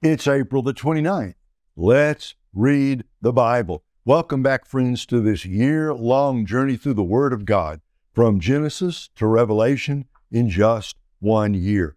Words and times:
It's 0.00 0.28
April 0.28 0.62
the 0.62 0.72
29th. 0.72 1.34
Let's 1.74 2.36
read 2.54 3.02
the 3.20 3.32
Bible. 3.32 3.82
Welcome 4.04 4.44
back, 4.44 4.64
friends, 4.64 5.04
to 5.06 5.20
this 5.20 5.44
year 5.44 5.92
long 5.92 6.46
journey 6.46 6.76
through 6.76 6.94
the 6.94 7.02
Word 7.02 7.32
of 7.32 7.44
God 7.44 7.80
from 8.14 8.38
Genesis 8.38 9.10
to 9.16 9.26
Revelation 9.26 10.04
in 10.30 10.48
just 10.48 10.94
one 11.18 11.52
year. 11.52 11.96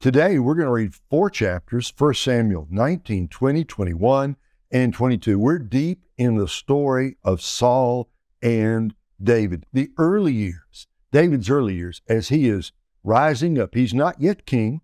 Today, 0.00 0.38
we're 0.38 0.54
going 0.54 0.68
to 0.68 0.72
read 0.72 0.94
four 1.10 1.28
chapters 1.28 1.92
1 1.98 2.14
Samuel 2.14 2.66
19, 2.70 3.28
20, 3.28 3.62
21, 3.62 4.36
and 4.70 4.94
22. 4.94 5.38
We're 5.38 5.58
deep 5.58 6.06
in 6.16 6.38
the 6.38 6.48
story 6.48 7.18
of 7.22 7.42
Saul 7.42 8.08
and 8.40 8.94
David, 9.22 9.66
the 9.70 9.90
early 9.98 10.32
years, 10.32 10.86
David's 11.12 11.50
early 11.50 11.74
years, 11.74 12.00
as 12.08 12.30
he 12.30 12.48
is 12.48 12.72
rising 13.04 13.58
up. 13.58 13.74
He's 13.74 13.92
not 13.92 14.18
yet 14.18 14.46
king. 14.46 14.80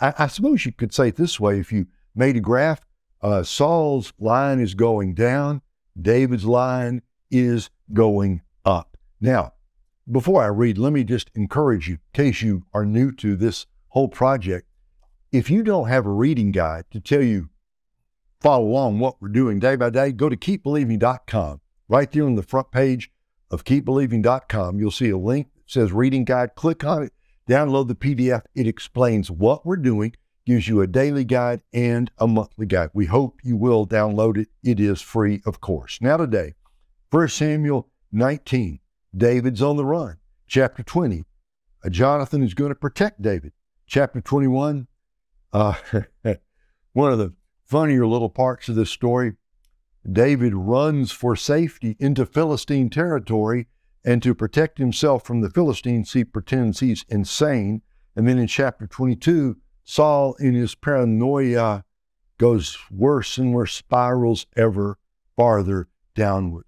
I, 0.00 0.14
I 0.18 0.26
suppose 0.26 0.64
you 0.64 0.72
could 0.72 0.94
say 0.94 1.08
it 1.08 1.16
this 1.16 1.38
way 1.38 1.58
if 1.58 1.72
you 1.72 1.86
made 2.14 2.36
a 2.36 2.40
graph, 2.40 2.80
uh, 3.22 3.42
Saul's 3.42 4.12
line 4.18 4.60
is 4.60 4.74
going 4.74 5.14
down, 5.14 5.62
David's 6.00 6.44
line 6.44 7.02
is 7.30 7.70
going 7.92 8.42
up. 8.64 8.96
Now, 9.20 9.54
before 10.10 10.42
I 10.42 10.46
read, 10.46 10.78
let 10.78 10.92
me 10.92 11.04
just 11.04 11.30
encourage 11.34 11.88
you, 11.88 11.94
in 11.94 12.00
case 12.24 12.42
you 12.42 12.64
are 12.72 12.86
new 12.86 13.12
to 13.12 13.36
this 13.36 13.66
whole 13.88 14.08
project, 14.08 14.66
if 15.32 15.50
you 15.50 15.62
don't 15.62 15.88
have 15.88 16.06
a 16.06 16.10
reading 16.10 16.52
guide 16.52 16.84
to 16.92 17.00
tell 17.00 17.22
you, 17.22 17.50
follow 18.40 18.64
along 18.64 18.98
what 18.98 19.20
we're 19.20 19.28
doing 19.28 19.58
day 19.58 19.76
by 19.76 19.90
day, 19.90 20.12
go 20.12 20.28
to 20.28 20.36
keepbelieving.com. 20.36 21.60
Right 21.88 22.10
there 22.10 22.24
on 22.24 22.36
the 22.36 22.42
front 22.42 22.70
page 22.70 23.10
of 23.50 23.64
keepbelieving.com, 23.64 24.78
you'll 24.78 24.90
see 24.90 25.10
a 25.10 25.18
link 25.18 25.48
that 25.54 25.70
says 25.70 25.92
reading 25.92 26.24
guide. 26.24 26.54
Click 26.54 26.84
on 26.84 27.02
it, 27.02 27.12
download 27.48 27.88
the 27.88 27.94
PDF. 27.94 28.42
It 28.54 28.66
explains 28.66 29.30
what 29.30 29.64
we're 29.64 29.76
doing, 29.76 30.14
gives 30.46 30.68
you 30.68 30.80
a 30.80 30.86
daily 30.86 31.24
guide 31.24 31.62
and 31.72 32.10
a 32.18 32.28
monthly 32.28 32.66
guide. 32.66 32.90
We 32.92 33.06
hope 33.06 33.40
you 33.42 33.56
will 33.56 33.86
download 33.86 34.36
it. 34.36 34.48
It 34.62 34.78
is 34.78 35.00
free, 35.00 35.42
of 35.46 35.60
course. 35.60 35.98
Now, 36.00 36.18
today, 36.18 36.54
1 37.10 37.28
Samuel 37.28 37.88
19, 38.12 38.80
David's 39.16 39.62
on 39.62 39.76
the 39.76 39.84
run. 39.84 40.18
Chapter 40.46 40.82
20, 40.82 41.24
uh, 41.84 41.88
Jonathan 41.88 42.42
is 42.42 42.54
going 42.54 42.70
to 42.70 42.74
protect 42.74 43.22
David. 43.22 43.52
Chapter 43.86 44.20
21, 44.20 44.86
uh, 45.52 45.74
one 46.92 47.12
of 47.12 47.18
the 47.18 47.32
funnier 47.64 48.06
little 48.06 48.30
parts 48.30 48.68
of 48.68 48.74
this 48.74 48.90
story, 48.90 49.32
David 50.10 50.54
runs 50.54 51.12
for 51.12 51.36
safety 51.36 51.96
into 51.98 52.24
Philistine 52.24 52.88
territory 52.88 53.66
and 54.04 54.22
to 54.22 54.34
protect 54.34 54.78
himself 54.78 55.24
from 55.24 55.40
the 55.40 55.50
Philistines, 55.50 56.12
he 56.12 56.24
pretends 56.24 56.80
he's 56.80 57.04
insane. 57.08 57.82
And 58.16 58.26
then 58.26 58.38
in 58.38 58.46
chapter 58.46 58.86
22, 58.86 59.56
Saul, 59.84 60.34
in 60.34 60.54
his 60.54 60.74
paranoia, 60.74 61.84
goes 62.38 62.78
worse 62.90 63.38
and 63.38 63.52
worse, 63.52 63.74
spirals 63.74 64.46
ever 64.56 64.98
farther 65.36 65.88
downward. 66.14 66.64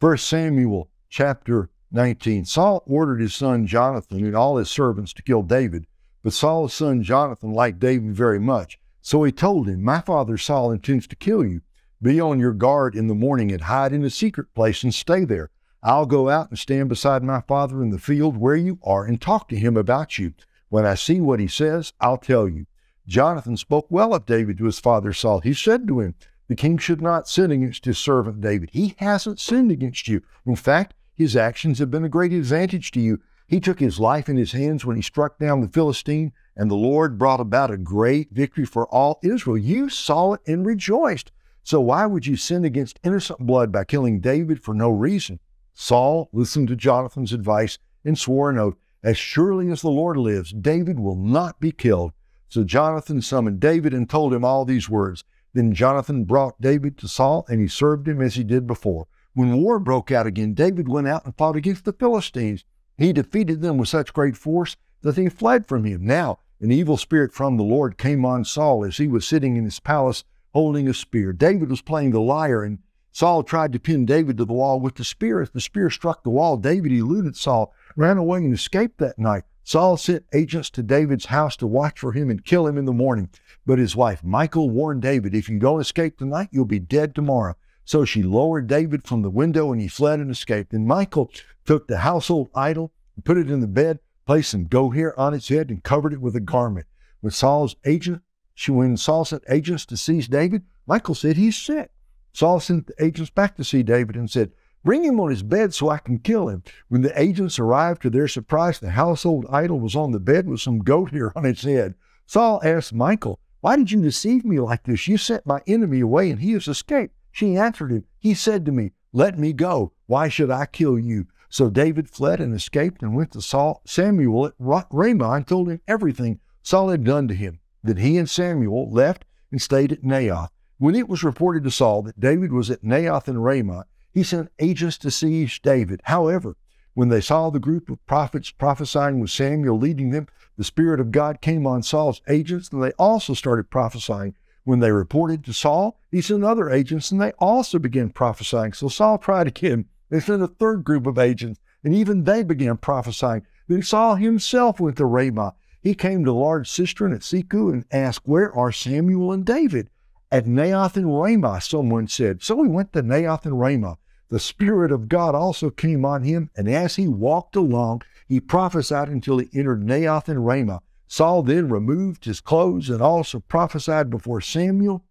First 0.00 0.28
Samuel 0.28 0.90
chapter 1.08 1.70
19. 1.90 2.44
Saul 2.44 2.82
ordered 2.86 3.20
his 3.20 3.34
son 3.34 3.66
Jonathan 3.66 4.24
and 4.24 4.36
all 4.36 4.56
his 4.56 4.70
servants 4.70 5.12
to 5.14 5.22
kill 5.22 5.42
David, 5.42 5.86
but 6.22 6.32
Saul's 6.32 6.74
son 6.74 7.02
Jonathan 7.02 7.52
liked 7.52 7.78
David 7.78 8.14
very 8.14 8.38
much. 8.38 8.78
So 9.00 9.22
he 9.24 9.32
told 9.32 9.68
him, 9.68 9.82
My 9.82 10.00
father 10.00 10.36
Saul 10.36 10.70
intends 10.70 11.06
to 11.08 11.16
kill 11.16 11.44
you. 11.44 11.62
Be 12.00 12.20
on 12.20 12.38
your 12.38 12.52
guard 12.52 12.94
in 12.94 13.08
the 13.08 13.14
morning 13.14 13.50
and 13.50 13.62
hide 13.62 13.92
in 13.92 14.04
a 14.04 14.10
secret 14.10 14.54
place 14.54 14.84
and 14.84 14.94
stay 14.94 15.24
there. 15.24 15.50
I'll 15.82 16.06
go 16.06 16.28
out 16.28 16.50
and 16.50 16.58
stand 16.58 16.88
beside 16.88 17.22
my 17.22 17.40
father 17.42 17.82
in 17.82 17.90
the 17.90 18.00
field 18.00 18.36
where 18.36 18.56
you 18.56 18.78
are 18.82 19.04
and 19.04 19.20
talk 19.20 19.48
to 19.48 19.56
him 19.56 19.76
about 19.76 20.18
you. 20.18 20.34
When 20.68 20.84
I 20.84 20.94
see 20.94 21.20
what 21.20 21.40
he 21.40 21.46
says, 21.46 21.92
I'll 22.00 22.18
tell 22.18 22.48
you. 22.48 22.66
Jonathan 23.06 23.56
spoke 23.56 23.86
well 23.88 24.12
of 24.12 24.26
David 24.26 24.58
to 24.58 24.64
his 24.64 24.80
father 24.80 25.12
Saul. 25.12 25.40
He 25.40 25.54
said 25.54 25.86
to 25.88 26.00
him, 26.00 26.14
The 26.48 26.56
king 26.56 26.78
should 26.78 27.00
not 27.00 27.28
sin 27.28 27.50
against 27.50 27.84
his 27.84 27.96
servant 27.96 28.40
David. 28.40 28.70
He 28.72 28.96
hasn't 28.98 29.40
sinned 29.40 29.70
against 29.70 30.08
you. 30.08 30.20
In 30.44 30.56
fact, 30.56 30.94
his 31.14 31.36
actions 31.36 31.78
have 31.78 31.90
been 31.90 32.04
a 32.04 32.08
great 32.08 32.32
advantage 32.32 32.90
to 32.92 33.00
you. 33.00 33.20
He 33.46 33.60
took 33.60 33.80
his 33.80 33.98
life 33.98 34.28
in 34.28 34.36
his 34.36 34.52
hands 34.52 34.84
when 34.84 34.96
he 34.96 35.02
struck 35.02 35.38
down 35.38 35.62
the 35.62 35.68
Philistine, 35.68 36.32
and 36.54 36.70
the 36.70 36.74
Lord 36.74 37.18
brought 37.18 37.40
about 37.40 37.70
a 37.70 37.78
great 37.78 38.30
victory 38.30 38.66
for 38.66 38.86
all 38.88 39.18
Israel. 39.22 39.56
You 39.56 39.88
saw 39.88 40.34
it 40.34 40.40
and 40.46 40.66
rejoiced. 40.66 41.32
So 41.62 41.80
why 41.80 42.04
would 42.04 42.26
you 42.26 42.36
sin 42.36 42.64
against 42.64 43.00
innocent 43.02 43.40
blood 43.40 43.72
by 43.72 43.84
killing 43.84 44.20
David 44.20 44.62
for 44.62 44.74
no 44.74 44.90
reason? 44.90 45.38
Saul 45.80 46.28
listened 46.32 46.66
to 46.68 46.76
Jonathan's 46.76 47.32
advice 47.32 47.78
and 48.04 48.18
swore 48.18 48.50
an 48.50 48.58
oath, 48.58 48.74
As 49.04 49.16
surely 49.16 49.70
as 49.70 49.80
the 49.80 49.88
Lord 49.88 50.16
lives, 50.16 50.52
David 50.52 50.98
will 50.98 51.14
not 51.14 51.60
be 51.60 51.70
killed. 51.70 52.12
So 52.48 52.64
Jonathan 52.64 53.22
summoned 53.22 53.60
David 53.60 53.94
and 53.94 54.10
told 54.10 54.34
him 54.34 54.44
all 54.44 54.64
these 54.64 54.88
words. 54.88 55.22
Then 55.54 55.72
Jonathan 55.72 56.24
brought 56.24 56.60
David 56.60 56.98
to 56.98 57.06
Saul, 57.06 57.46
and 57.48 57.60
he 57.60 57.68
served 57.68 58.08
him 58.08 58.20
as 58.20 58.34
he 58.34 58.42
did 58.42 58.66
before. 58.66 59.06
When 59.34 59.62
war 59.62 59.78
broke 59.78 60.10
out 60.10 60.26
again, 60.26 60.52
David 60.52 60.88
went 60.88 61.06
out 61.06 61.24
and 61.24 61.36
fought 61.36 61.54
against 61.54 61.84
the 61.84 61.92
Philistines. 61.92 62.64
He 62.96 63.12
defeated 63.12 63.60
them 63.60 63.78
with 63.78 63.88
such 63.88 64.12
great 64.12 64.36
force 64.36 64.76
that 65.02 65.14
they 65.14 65.28
fled 65.28 65.68
from 65.68 65.84
him. 65.84 66.04
Now, 66.04 66.40
an 66.60 66.72
evil 66.72 66.96
spirit 66.96 67.32
from 67.32 67.56
the 67.56 67.62
Lord 67.62 67.96
came 67.96 68.24
on 68.24 68.44
Saul 68.44 68.84
as 68.84 68.96
he 68.96 69.06
was 69.06 69.24
sitting 69.24 69.54
in 69.54 69.62
his 69.62 69.78
palace 69.78 70.24
holding 70.52 70.88
a 70.88 70.94
spear. 70.94 71.32
David 71.32 71.70
was 71.70 71.82
playing 71.82 72.10
the 72.10 72.20
lyre, 72.20 72.64
and 72.64 72.78
Saul 73.12 73.42
tried 73.42 73.72
to 73.72 73.80
pin 73.80 74.06
David 74.06 74.36
to 74.38 74.44
the 74.44 74.52
wall 74.52 74.80
with 74.80 74.94
the 74.94 75.04
spear. 75.04 75.40
As 75.40 75.50
the 75.50 75.60
spear 75.60 75.90
struck 75.90 76.22
the 76.22 76.30
wall, 76.30 76.56
David 76.56 76.92
eluded 76.92 77.36
Saul, 77.36 77.74
ran 77.96 78.16
away, 78.16 78.38
and 78.38 78.54
escaped 78.54 78.98
that 78.98 79.18
night. 79.18 79.44
Saul 79.64 79.96
sent 79.96 80.24
agents 80.32 80.70
to 80.70 80.82
David's 80.82 81.26
house 81.26 81.54
to 81.56 81.66
watch 81.66 81.98
for 81.98 82.12
him 82.12 82.30
and 82.30 82.44
kill 82.44 82.66
him 82.66 82.78
in 82.78 82.86
the 82.86 82.92
morning. 82.92 83.28
But 83.66 83.78
his 83.78 83.94
wife, 83.94 84.24
Michal, 84.24 84.70
warned 84.70 85.02
David, 85.02 85.34
If 85.34 85.48
you 85.48 85.58
don't 85.58 85.80
escape 85.80 86.16
tonight, 86.16 86.48
you'll 86.52 86.64
be 86.64 86.78
dead 86.78 87.14
tomorrow. 87.14 87.54
So 87.84 88.04
she 88.04 88.22
lowered 88.22 88.66
David 88.66 89.06
from 89.06 89.22
the 89.22 89.30
window 89.30 89.72
and 89.72 89.80
he 89.80 89.88
fled 89.88 90.20
and 90.20 90.30
escaped. 90.30 90.72
And 90.72 90.86
Michal 90.86 91.30
took 91.64 91.86
the 91.86 91.98
household 91.98 92.48
idol 92.54 92.92
and 93.14 93.24
put 93.24 93.36
it 93.36 93.50
in 93.50 93.60
the 93.60 93.66
bed, 93.66 93.98
placed 94.26 94.50
some 94.50 94.68
hair 94.70 95.18
on 95.18 95.34
its 95.34 95.48
head, 95.48 95.70
and 95.70 95.82
covered 95.82 96.12
it 96.12 96.20
with 96.20 96.36
a 96.36 96.40
garment. 96.40 96.86
When 97.20 97.30
Saul's 97.30 97.76
agent, 97.84 98.22
she, 98.54 98.70
when 98.70 98.96
Saul 98.96 99.24
sent 99.24 99.44
agents 99.48 99.84
to 99.86 99.96
seize 99.96 100.28
David, 100.28 100.64
Michal 100.86 101.14
said 101.14 101.36
he's 101.36 101.56
sick. 101.56 101.90
Saul 102.38 102.60
sent 102.60 102.86
the 102.86 103.04
agents 103.04 103.30
back 103.30 103.56
to 103.56 103.64
see 103.64 103.82
David 103.82 104.14
and 104.14 104.30
said, 104.30 104.52
Bring 104.84 105.02
him 105.02 105.18
on 105.18 105.30
his 105.30 105.42
bed 105.42 105.74
so 105.74 105.88
I 105.88 105.98
can 105.98 106.20
kill 106.20 106.48
him. 106.48 106.62
When 106.86 107.00
the 107.02 107.20
agents 107.20 107.58
arrived, 107.58 108.00
to 108.02 108.10
their 108.10 108.28
surprise, 108.28 108.78
the 108.78 108.90
household 108.90 109.44
idol 109.50 109.80
was 109.80 109.96
on 109.96 110.12
the 110.12 110.20
bed 110.20 110.46
with 110.46 110.60
some 110.60 110.78
goat 110.78 111.10
hair 111.10 111.36
on 111.36 111.44
its 111.44 111.64
head. 111.64 111.96
Saul 112.26 112.60
asked 112.62 112.92
Michal, 112.94 113.40
Why 113.60 113.74
did 113.74 113.90
you 113.90 114.00
deceive 114.00 114.44
me 114.44 114.60
like 114.60 114.84
this? 114.84 115.08
You 115.08 115.18
sent 115.18 115.46
my 115.46 115.62
enemy 115.66 115.98
away 115.98 116.30
and 116.30 116.40
he 116.40 116.52
has 116.52 116.68
escaped. 116.68 117.12
She 117.32 117.56
answered 117.56 117.90
him, 117.90 118.04
He 118.20 118.34
said 118.34 118.64
to 118.66 118.70
me, 118.70 118.92
Let 119.12 119.36
me 119.36 119.52
go. 119.52 119.90
Why 120.06 120.28
should 120.28 120.52
I 120.52 120.66
kill 120.66 120.96
you? 120.96 121.26
So 121.48 121.68
David 121.70 122.08
fled 122.08 122.40
and 122.40 122.54
escaped 122.54 123.02
and 123.02 123.16
went 123.16 123.32
to 123.32 123.42
Saul, 123.42 123.82
Samuel 123.84 124.46
at 124.46 124.54
Ramah 124.60 125.32
and 125.32 125.44
told 125.44 125.70
him 125.70 125.80
everything 125.88 126.38
Saul 126.62 126.90
had 126.90 127.02
done 127.02 127.26
to 127.26 127.34
him. 127.34 127.58
Then 127.82 127.96
he 127.96 128.16
and 128.16 128.30
Samuel 128.30 128.92
left 128.92 129.24
and 129.50 129.60
stayed 129.60 129.90
at 129.90 130.04
Naioth. 130.04 130.50
When 130.80 130.94
it 130.94 131.08
was 131.08 131.24
reported 131.24 131.64
to 131.64 131.72
Saul 131.72 132.02
that 132.02 132.20
David 132.20 132.52
was 132.52 132.70
at 132.70 132.84
Naioth 132.84 133.26
and 133.26 133.42
Ramah, 133.42 133.86
he 134.12 134.22
sent 134.22 134.52
agents 134.60 134.96
to 134.98 135.10
seize 135.10 135.58
David. 135.58 136.00
However, 136.04 136.56
when 136.94 137.08
they 137.08 137.20
saw 137.20 137.50
the 137.50 137.58
group 137.58 137.90
of 137.90 138.04
prophets 138.06 138.52
prophesying 138.52 139.18
with 139.18 139.30
Samuel 139.30 139.76
leading 139.76 140.10
them, 140.10 140.28
the 140.56 140.62
Spirit 140.62 141.00
of 141.00 141.10
God 141.10 141.40
came 141.40 141.66
on 141.66 141.82
Saul's 141.82 142.22
agents, 142.28 142.68
and 142.68 142.80
they 142.80 142.92
also 142.92 143.34
started 143.34 143.70
prophesying. 143.70 144.36
When 144.62 144.78
they 144.78 144.92
reported 144.92 145.44
to 145.44 145.52
Saul, 145.52 145.98
he 146.12 146.20
sent 146.20 146.44
other 146.44 146.70
agents, 146.70 147.10
and 147.10 147.20
they 147.20 147.32
also 147.40 147.80
began 147.80 148.10
prophesying. 148.10 148.72
So 148.72 148.88
Saul 148.88 149.18
tried 149.18 149.48
again. 149.48 149.86
They 150.10 150.20
sent 150.20 150.42
a 150.42 150.46
third 150.46 150.84
group 150.84 151.08
of 151.08 151.18
agents, 151.18 151.58
and 151.82 151.92
even 151.92 152.22
they 152.22 152.44
began 152.44 152.76
prophesying. 152.76 153.44
Then 153.66 153.82
Saul 153.82 154.14
himself 154.14 154.78
went 154.78 154.96
to 154.98 155.06
Ramah. 155.06 155.54
He 155.80 155.94
came 155.94 156.24
to 156.24 156.30
a 156.30 156.32
large 156.32 156.70
cistern 156.70 157.12
at 157.12 157.22
Secu 157.22 157.72
and 157.72 157.84
asked, 157.90 158.28
Where 158.28 158.54
are 158.54 158.70
Samuel 158.70 159.32
and 159.32 159.44
David? 159.44 159.90
At 160.30 160.44
Naioth 160.44 160.96
and 160.96 161.18
Ramah, 161.18 161.60
someone 161.60 162.06
said. 162.06 162.42
So 162.42 162.62
he 162.62 162.68
went 162.68 162.92
to 162.92 163.02
Naioth 163.02 163.46
and 163.46 163.58
Ramah. 163.58 163.96
The 164.30 164.38
Spirit 164.38 164.92
of 164.92 165.08
God 165.08 165.34
also 165.34 165.70
came 165.70 166.04
on 166.04 166.22
him, 166.22 166.50
and 166.54 166.68
as 166.68 166.96
he 166.96 167.08
walked 167.08 167.56
along, 167.56 168.02
he 168.26 168.40
prophesied 168.40 169.08
until 169.08 169.38
he 169.38 169.48
entered 169.54 169.82
Naioth 169.82 170.28
and 170.28 170.44
Ramah. 170.44 170.82
Saul 171.06 171.42
then 171.42 171.70
removed 171.70 172.26
his 172.26 172.40
clothes 172.42 172.90
and 172.90 173.00
also 173.00 173.40
prophesied 173.40 174.10
before 174.10 174.42
Samuel. 174.42 175.06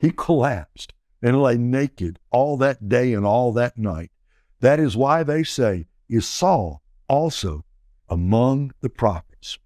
He 0.00 0.10
collapsed 0.10 0.92
and 1.22 1.40
lay 1.40 1.56
naked 1.56 2.18
all 2.32 2.56
that 2.56 2.88
day 2.88 3.12
and 3.12 3.24
all 3.24 3.52
that 3.52 3.78
night. 3.78 4.10
That 4.58 4.80
is 4.80 4.96
why 4.96 5.22
they 5.22 5.44
say, 5.44 5.86
Is 6.08 6.26
Saul 6.26 6.82
also 7.08 7.64
among 8.08 8.72
the 8.80 8.90
prophets? 8.90 9.58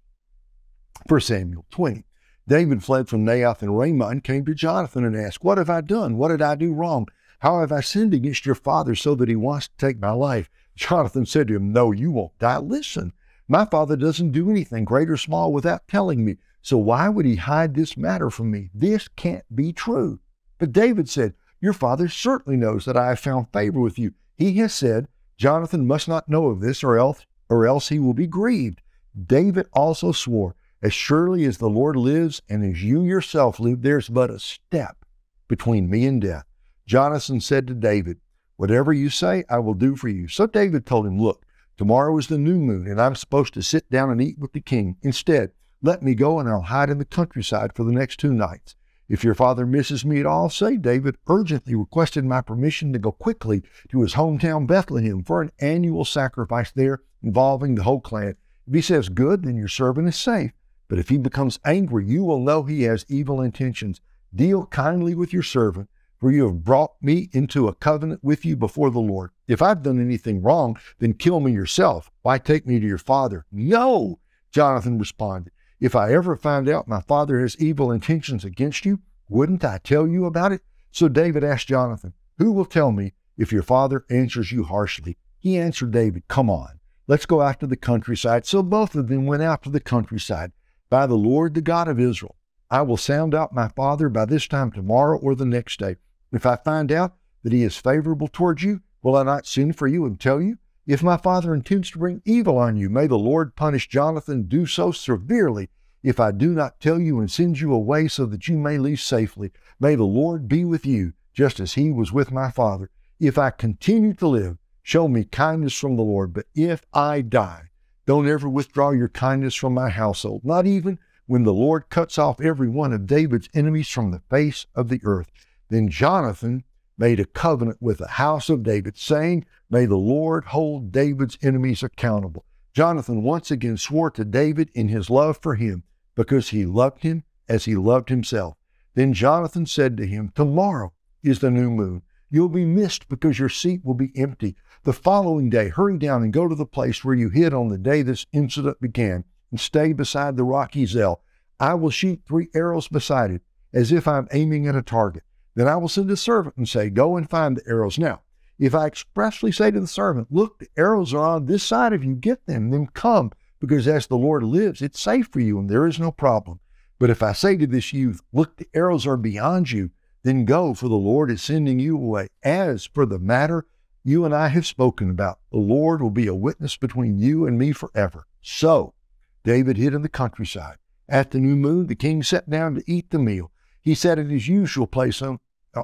1 1.07 1.21
Samuel 1.21 1.65
20. 1.71 2.03
David 2.47 2.83
fled 2.83 3.07
from 3.07 3.25
Naioth 3.25 3.61
and 3.61 3.77
Ramah 3.77 4.07
and 4.07 4.23
came 4.23 4.45
to 4.45 4.53
Jonathan 4.53 5.03
and 5.03 5.15
asked, 5.15 5.43
What 5.43 5.57
have 5.57 5.69
I 5.69 5.81
done? 5.81 6.17
What 6.17 6.27
did 6.27 6.41
I 6.41 6.55
do 6.55 6.73
wrong? 6.73 7.07
How 7.39 7.59
have 7.59 7.71
I 7.71 7.81
sinned 7.81 8.13
against 8.13 8.45
your 8.45 8.55
father 8.55 8.93
so 8.95 9.15
that 9.15 9.29
he 9.29 9.35
wants 9.35 9.67
to 9.67 9.77
take 9.77 9.99
my 9.99 10.11
life? 10.11 10.49
Jonathan 10.75 11.25
said 11.25 11.47
to 11.47 11.55
him, 11.55 11.73
No, 11.73 11.91
you 11.91 12.11
won't 12.11 12.37
die. 12.37 12.59
Listen, 12.59 13.13
my 13.47 13.65
father 13.65 13.95
doesn't 13.95 14.31
do 14.31 14.49
anything 14.49 14.85
great 14.85 15.09
or 15.09 15.17
small 15.17 15.51
without 15.51 15.87
telling 15.87 16.23
me. 16.23 16.37
So 16.61 16.77
why 16.77 17.09
would 17.09 17.25
he 17.25 17.35
hide 17.35 17.73
this 17.73 17.97
matter 17.97 18.29
from 18.29 18.51
me? 18.51 18.69
This 18.73 19.07
can't 19.07 19.45
be 19.55 19.73
true. 19.73 20.19
But 20.57 20.71
David 20.71 21.09
said, 21.09 21.33
Your 21.59 21.73
father 21.73 22.07
certainly 22.09 22.57
knows 22.57 22.85
that 22.85 22.97
I 22.97 23.09
have 23.09 23.19
found 23.19 23.51
favor 23.53 23.79
with 23.79 23.97
you. 23.97 24.13
He 24.35 24.53
has 24.57 24.73
said, 24.73 25.07
Jonathan 25.37 25.87
must 25.87 26.07
not 26.07 26.29
know 26.29 26.47
of 26.47 26.61
this, 26.61 26.83
or 26.83 26.97
else, 26.97 27.25
or 27.49 27.65
else 27.65 27.89
he 27.89 27.99
will 27.99 28.13
be 28.13 28.27
grieved. 28.27 28.81
David 29.15 29.67
also 29.73 30.11
swore, 30.11 30.55
As 30.85 30.93
surely 30.93 31.45
as 31.45 31.57
the 31.57 31.67
Lord 31.67 31.95
lives, 31.95 32.43
and 32.47 32.63
as 32.63 32.83
you 32.83 33.01
yourself 33.01 33.59
live, 33.59 33.81
there's 33.81 34.07
but 34.07 34.29
a 34.29 34.37
step 34.37 35.03
between 35.47 35.89
me 35.89 36.05
and 36.05 36.21
death. 36.21 36.45
Jonathan 36.85 37.41
said 37.41 37.65
to 37.65 37.73
David, 37.73 38.19
Whatever 38.57 38.93
you 38.93 39.09
say, 39.09 39.45
I 39.49 39.57
will 39.57 39.73
do 39.73 39.95
for 39.95 40.09
you. 40.09 40.27
So 40.27 40.45
David 40.45 40.85
told 40.85 41.07
him, 41.07 41.19
Look, 41.19 41.43
tomorrow 41.75 42.15
is 42.19 42.27
the 42.27 42.37
new 42.37 42.59
moon, 42.59 42.85
and 42.85 43.01
I'm 43.01 43.15
supposed 43.15 43.55
to 43.55 43.63
sit 43.63 43.89
down 43.89 44.11
and 44.11 44.21
eat 44.21 44.37
with 44.37 44.53
the 44.53 44.61
king. 44.61 44.97
Instead, 45.01 45.53
let 45.81 46.03
me 46.03 46.13
go 46.13 46.37
and 46.37 46.47
I'll 46.47 46.61
hide 46.61 46.91
in 46.91 46.99
the 46.99 47.05
countryside 47.05 47.73
for 47.73 47.83
the 47.83 47.91
next 47.91 48.19
two 48.19 48.31
nights. 48.31 48.75
If 49.09 49.23
your 49.23 49.33
father 49.33 49.65
misses 49.65 50.05
me 50.05 50.19
at 50.19 50.27
all, 50.27 50.51
say 50.51 50.77
David 50.77 51.17
urgently 51.25 51.73
requested 51.73 52.25
my 52.25 52.41
permission 52.41 52.93
to 52.93 52.99
go 52.99 53.11
quickly 53.11 53.63
to 53.89 54.03
his 54.03 54.13
hometown 54.13 54.67
Bethlehem 54.67 55.23
for 55.23 55.41
an 55.41 55.49
annual 55.59 56.05
sacrifice 56.05 56.71
there 56.71 57.01
involving 57.23 57.73
the 57.73 57.81
whole 57.81 58.01
clan. 58.01 58.35
If 58.67 58.75
he 58.75 58.81
says 58.81 59.09
good, 59.09 59.45
then 59.45 59.55
your 59.55 59.67
servant 59.67 60.07
is 60.09 60.15
safe. 60.15 60.51
But 60.87 60.99
if 60.99 61.09
he 61.09 61.17
becomes 61.17 61.59
angry, 61.65 62.05
you 62.05 62.23
will 62.23 62.39
know 62.39 62.63
he 62.63 62.83
has 62.83 63.05
evil 63.09 63.41
intentions. 63.41 64.01
Deal 64.33 64.65
kindly 64.65 65.15
with 65.15 65.33
your 65.33 65.43
servant, 65.43 65.89
for 66.19 66.31
you 66.31 66.47
have 66.47 66.63
brought 66.63 66.93
me 67.01 67.29
into 67.31 67.67
a 67.67 67.75
covenant 67.75 68.23
with 68.23 68.45
you 68.45 68.55
before 68.55 68.91
the 68.91 68.99
Lord. 68.99 69.31
If 69.47 69.61
I've 69.61 69.83
done 69.83 69.99
anything 69.99 70.41
wrong, 70.41 70.77
then 70.99 71.13
kill 71.13 71.39
me 71.39 71.51
yourself. 71.51 72.11
Why 72.21 72.37
take 72.37 72.65
me 72.67 72.79
to 72.79 72.85
your 72.87 72.97
father? 72.97 73.45
No, 73.51 74.19
Jonathan 74.51 74.97
responded. 74.97 75.51
If 75.79 75.95
I 75.95 76.13
ever 76.13 76.35
find 76.35 76.69
out 76.69 76.87
my 76.87 77.01
father 77.01 77.39
has 77.39 77.57
evil 77.57 77.91
intentions 77.91 78.45
against 78.45 78.85
you, 78.85 79.01
wouldn't 79.27 79.65
I 79.65 79.79
tell 79.79 80.07
you 80.07 80.25
about 80.25 80.51
it? 80.51 80.61
So 80.91 81.09
David 81.09 81.43
asked 81.43 81.67
Jonathan, 81.67 82.13
Who 82.37 82.51
will 82.51 82.65
tell 82.65 82.91
me 82.91 83.13
if 83.37 83.51
your 83.51 83.63
father 83.63 84.05
answers 84.09 84.51
you 84.51 84.63
harshly? 84.63 85.17
He 85.39 85.57
answered 85.57 85.91
David, 85.91 86.27
Come 86.27 86.49
on, 86.49 86.79
let's 87.07 87.25
go 87.25 87.41
out 87.41 87.59
to 87.59 87.67
the 87.67 87.75
countryside. 87.75 88.45
So 88.45 88.63
both 88.63 88.95
of 88.95 89.09
them 89.09 89.25
went 89.25 89.43
out 89.43 89.63
to 89.63 89.69
the 89.69 89.79
countryside. 89.79 90.53
By 90.95 91.07
the 91.07 91.15
Lord, 91.17 91.55
the 91.55 91.61
God 91.61 91.89
of 91.89 91.99
Israel, 91.99 92.37
I 92.71 92.81
will 92.83 92.95
sound 92.95 93.35
out 93.35 93.51
my 93.53 93.67
father 93.67 94.07
by 94.07 94.23
this 94.23 94.47
time 94.47 94.71
tomorrow 94.71 95.17
or 95.17 95.35
the 95.35 95.45
next 95.45 95.77
day. 95.77 95.97
If 96.31 96.45
I 96.45 96.55
find 96.55 96.89
out 96.89 97.17
that 97.43 97.51
he 97.51 97.63
is 97.63 97.75
favorable 97.75 98.29
towards 98.29 98.63
you, 98.63 98.79
will 99.03 99.17
I 99.17 99.23
not 99.23 99.45
send 99.45 99.77
for 99.77 99.87
you 99.87 100.05
and 100.05 100.17
tell 100.17 100.41
you? 100.41 100.57
If 100.87 101.03
my 101.03 101.17
father 101.17 101.53
intends 101.53 101.91
to 101.91 101.97
bring 101.97 102.21
evil 102.23 102.57
on 102.57 102.77
you, 102.77 102.89
may 102.89 103.07
the 103.07 103.17
Lord 103.17 103.57
punish 103.57 103.89
Jonathan, 103.89 104.43
do 104.43 104.65
so 104.65 104.93
severely, 104.93 105.67
if 106.01 106.17
I 106.17 106.31
do 106.31 106.53
not 106.53 106.79
tell 106.79 106.97
you 106.97 107.19
and 107.19 107.29
send 107.29 107.59
you 107.59 107.73
away 107.73 108.07
so 108.07 108.25
that 108.27 108.47
you 108.47 108.57
may 108.57 108.77
leave 108.77 109.01
safely. 109.01 109.51
May 109.81 109.95
the 109.95 110.05
Lord 110.05 110.47
be 110.47 110.63
with 110.63 110.85
you, 110.85 111.11
just 111.33 111.59
as 111.59 111.73
he 111.73 111.91
was 111.91 112.13
with 112.13 112.31
my 112.31 112.51
father. 112.51 112.89
If 113.19 113.37
I 113.37 113.49
continue 113.49 114.13
to 114.13 114.29
live, 114.29 114.59
show 114.81 115.09
me 115.09 115.25
kindness 115.25 115.77
from 115.77 115.97
the 115.97 116.03
Lord. 116.03 116.31
But 116.31 116.45
if 116.55 116.85
I 116.93 117.19
die, 117.19 117.71
don't 118.05 118.27
ever 118.27 118.47
withdraw 118.47 118.91
your 118.91 119.09
kindness 119.09 119.55
from 119.55 119.73
my 119.73 119.89
household, 119.89 120.41
not 120.43 120.65
even 120.65 120.99
when 121.25 121.43
the 121.43 121.53
Lord 121.53 121.89
cuts 121.89 122.17
off 122.17 122.39
every 122.39 122.69
one 122.69 122.93
of 122.93 123.07
David's 123.07 123.49
enemies 123.53 123.89
from 123.89 124.11
the 124.11 124.21
face 124.29 124.65
of 124.75 124.89
the 124.89 125.01
earth. 125.03 125.31
Then 125.69 125.89
Jonathan 125.89 126.63
made 126.97 127.19
a 127.19 127.25
covenant 127.25 127.81
with 127.81 127.97
the 127.97 128.07
house 128.07 128.49
of 128.49 128.63
David, 128.63 128.97
saying, 128.97 129.45
May 129.69 129.85
the 129.85 129.97
Lord 129.97 130.45
hold 130.45 130.91
David's 130.91 131.37
enemies 131.41 131.83
accountable. 131.83 132.45
Jonathan 132.73 133.23
once 133.23 133.51
again 133.51 133.77
swore 133.77 134.11
to 134.11 134.23
David 134.23 134.69
in 134.73 134.89
his 134.89 135.09
love 135.09 135.39
for 135.41 135.55
him, 135.55 135.83
because 136.13 136.49
he 136.49 136.65
loved 136.65 137.03
him 137.03 137.23
as 137.49 137.65
he 137.65 137.75
loved 137.75 138.09
himself. 138.09 138.55
Then 138.93 139.13
Jonathan 139.13 139.65
said 139.65 139.97
to 139.97 140.05
him, 140.05 140.31
Tomorrow 140.35 140.93
is 141.23 141.39
the 141.39 141.51
new 141.51 141.69
moon. 141.69 142.03
You'll 142.35 142.49
be 142.49 142.65
missed 142.65 143.07
because 143.07 143.39
your 143.39 143.47
seat 143.47 143.79
will 143.85 143.93
be 143.93 144.11
empty. 144.13 144.57
The 144.83 144.91
following 144.91 145.49
day, 145.49 145.69
hurry 145.69 145.97
down 145.97 146.21
and 146.21 146.33
go 146.33 146.49
to 146.49 146.55
the 146.55 146.65
place 146.65 147.01
where 147.01 147.15
you 147.15 147.29
hid 147.29 147.53
on 147.53 147.69
the 147.69 147.77
day 147.77 148.01
this 148.01 148.25
incident 148.33 148.81
began, 148.81 149.23
and 149.51 149.57
stay 149.57 149.93
beside 149.93 150.35
the 150.35 150.43
rock 150.43 150.73
Ezel. 150.73 151.21
I 151.61 151.75
will 151.75 151.91
shoot 151.91 152.23
three 152.27 152.49
arrows 152.53 152.89
beside 152.89 153.31
it, 153.31 153.41
as 153.73 153.93
if 153.93 154.05
I'm 154.05 154.27
aiming 154.33 154.67
at 154.67 154.75
a 154.75 154.81
target. 154.81 155.23
Then 155.55 155.69
I 155.69 155.77
will 155.77 155.87
send 155.87 156.11
a 156.11 156.17
servant 156.17 156.57
and 156.57 156.67
say, 156.67 156.89
Go 156.89 157.15
and 157.15 157.29
find 157.29 157.55
the 157.55 157.65
arrows. 157.69 157.97
Now, 157.97 158.23
if 158.59 158.75
I 158.75 158.85
expressly 158.85 159.53
say 159.53 159.71
to 159.71 159.79
the 159.79 159.87
servant, 159.87 160.27
Look, 160.29 160.59
the 160.59 160.67
arrows 160.75 161.13
are 161.13 161.25
on 161.25 161.45
this 161.45 161.63
side 161.63 161.93
of 161.93 162.03
you, 162.03 162.15
get 162.15 162.45
them, 162.47 162.69
then 162.69 162.87
come, 162.87 163.31
because 163.61 163.87
as 163.87 164.07
the 164.07 164.17
Lord 164.17 164.43
lives, 164.43 164.81
it's 164.81 164.99
safe 164.99 165.29
for 165.31 165.39
you 165.39 165.57
and 165.57 165.69
there 165.69 165.87
is 165.87 166.01
no 166.01 166.11
problem. 166.11 166.59
But 166.99 167.09
if 167.09 167.23
I 167.23 167.31
say 167.31 167.55
to 167.55 167.65
this 167.65 167.93
youth, 167.93 168.21
Look, 168.33 168.57
the 168.57 168.67
arrows 168.73 169.07
are 169.07 169.15
beyond 169.15 169.71
you, 169.71 169.91
then 170.25 170.43
go, 170.43 170.73
for 170.73 170.89
the 170.89 170.95
Lord 170.95 171.29
is 171.29 171.43
sending 171.43 171.79
you 171.79 171.95
away. 171.95 172.29
As 172.43 172.85
for 172.85 173.05
the 173.05 173.19
matter 173.19 173.67
you 174.03 174.25
and 174.25 174.33
I 174.33 174.47
have 174.47 174.65
spoken 174.65 175.11
about, 175.11 175.37
the 175.51 175.59
Lord 175.59 176.01
will 176.01 176.09
be 176.09 176.25
a 176.25 176.33
witness 176.33 176.77
between 176.77 177.19
you 177.19 177.45
and 177.45 177.59
me 177.59 177.71
forever. 177.71 178.25
So 178.41 178.95
David 179.43 179.77
hid 179.77 179.93
in 179.93 180.01
the 180.01 180.09
countryside. 180.09 180.77
At 181.07 181.29
the 181.29 181.37
new 181.37 181.55
moon, 181.55 181.85
the 181.85 181.95
king 181.95 182.23
sat 182.23 182.49
down 182.49 182.73
to 182.73 182.83
eat 182.91 183.11
the 183.11 183.19
meal. 183.19 183.51
He 183.79 183.93
sat 183.93 184.17
in 184.17 184.31
his 184.31 184.47
usual 184.47 184.87
place 184.87 185.21
on, 185.21 185.37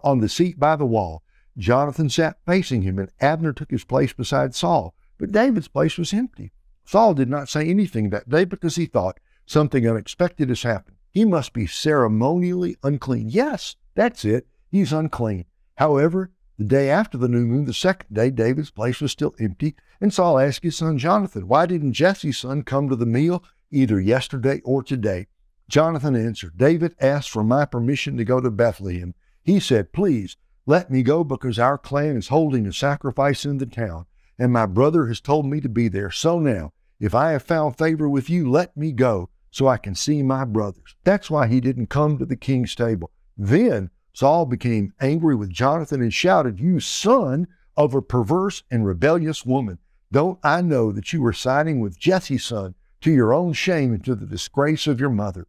on 0.03 0.21
the 0.21 0.29
seat 0.29 0.59
by 0.59 0.75
the 0.75 0.87
wall. 0.87 1.21
Jonathan 1.55 2.09
sat 2.09 2.37
facing 2.43 2.81
him, 2.81 2.97
and 2.97 3.11
Abner 3.19 3.53
took 3.53 3.69
his 3.69 3.83
place 3.83 4.11
beside 4.11 4.55
Saul. 4.55 4.95
But 5.19 5.31
David's 5.31 5.67
place 5.67 5.99
was 5.99 6.13
empty. 6.13 6.51
Saul 6.83 7.13
did 7.13 7.29
not 7.29 7.47
say 7.47 7.69
anything 7.69 8.09
that 8.09 8.27
day 8.27 8.45
because 8.45 8.75
he 8.75 8.87
thought 8.87 9.19
something 9.45 9.87
unexpected 9.87 10.49
has 10.49 10.63
happened. 10.63 10.97
He 11.11 11.25
must 11.25 11.53
be 11.53 11.67
ceremonially 11.67 12.77
unclean. 12.81 13.29
Yes, 13.29 13.75
that's 13.95 14.25
it. 14.25 14.47
He's 14.69 14.93
unclean. 14.93 15.45
However, 15.75 16.31
the 16.57 16.65
day 16.65 16.89
after 16.89 17.17
the 17.17 17.27
new 17.27 17.45
moon, 17.45 17.65
the 17.65 17.73
second 17.73 18.13
day, 18.13 18.29
David's 18.29 18.71
place 18.71 19.01
was 19.01 19.11
still 19.11 19.33
empty, 19.39 19.75
and 19.99 20.13
Saul 20.13 20.39
asked 20.39 20.63
his 20.63 20.77
son 20.77 20.97
Jonathan, 20.97 21.47
Why 21.47 21.65
didn't 21.65 21.93
Jesse's 21.93 22.37
son 22.37 22.63
come 22.63 22.87
to 22.89 22.95
the 22.95 23.05
meal 23.05 23.43
either 23.71 23.99
yesterday 23.99 24.61
or 24.63 24.83
today? 24.83 25.27
Jonathan 25.67 26.15
answered, 26.15 26.57
David 26.57 26.95
asked 26.99 27.29
for 27.29 27.43
my 27.43 27.65
permission 27.65 28.17
to 28.17 28.23
go 28.23 28.39
to 28.39 28.51
Bethlehem. 28.51 29.15
He 29.43 29.59
said, 29.59 29.93
Please 29.93 30.37
let 30.65 30.91
me 30.91 31.01
go 31.01 31.23
because 31.23 31.57
our 31.57 31.77
clan 31.77 32.17
is 32.17 32.27
holding 32.27 32.67
a 32.67 32.73
sacrifice 32.73 33.45
in 33.45 33.57
the 33.57 33.65
town, 33.65 34.05
and 34.37 34.53
my 34.53 34.65
brother 34.65 35.07
has 35.07 35.19
told 35.19 35.45
me 35.45 35.61
to 35.61 35.69
be 35.69 35.87
there. 35.87 36.11
So 36.11 36.39
now, 36.39 36.73
if 36.99 37.15
I 37.15 37.31
have 37.31 37.43
found 37.43 37.77
favor 37.77 38.07
with 38.07 38.29
you, 38.29 38.49
let 38.49 38.77
me 38.77 38.91
go 38.91 39.29
so 39.49 39.67
I 39.67 39.77
can 39.77 39.95
see 39.95 40.21
my 40.21 40.45
brothers. 40.45 40.95
That's 41.03 41.31
why 41.31 41.47
he 41.47 41.59
didn't 41.59 41.87
come 41.87 42.17
to 42.17 42.25
the 42.25 42.35
king's 42.35 42.75
table. 42.75 43.11
Then 43.43 43.89
Saul 44.13 44.45
became 44.45 44.93
angry 45.01 45.33
with 45.33 45.49
Jonathan 45.49 45.99
and 45.99 46.13
shouted, 46.13 46.59
You 46.59 46.79
son 46.79 47.47
of 47.75 47.95
a 47.95 48.01
perverse 48.01 48.61
and 48.69 48.85
rebellious 48.85 49.47
woman, 49.47 49.79
don't 50.11 50.37
I 50.43 50.61
know 50.61 50.91
that 50.91 51.11
you 51.11 51.23
were 51.23 51.33
siding 51.33 51.79
with 51.79 51.97
Jesse's 51.97 52.43
son 52.43 52.75
to 53.01 53.09
your 53.09 53.33
own 53.33 53.53
shame 53.53 53.93
and 53.93 54.05
to 54.05 54.13
the 54.13 54.27
disgrace 54.27 54.85
of 54.85 54.99
your 54.99 55.09
mother? 55.09 55.47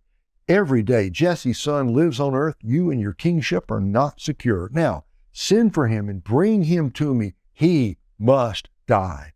Every 0.48 0.82
day 0.82 1.10
Jesse's 1.10 1.60
son 1.60 1.92
lives 1.92 2.18
on 2.18 2.34
earth, 2.34 2.56
you 2.62 2.90
and 2.90 2.98
your 2.98 3.12
kingship 3.12 3.70
are 3.70 3.78
not 3.78 4.22
secure. 4.22 4.70
Now, 4.72 5.04
send 5.30 5.74
for 5.74 5.88
him 5.88 6.08
and 6.08 6.24
bring 6.24 6.62
him 6.64 6.92
to 6.92 7.14
me. 7.14 7.34
He 7.52 7.98
must 8.18 8.70
die. 8.86 9.34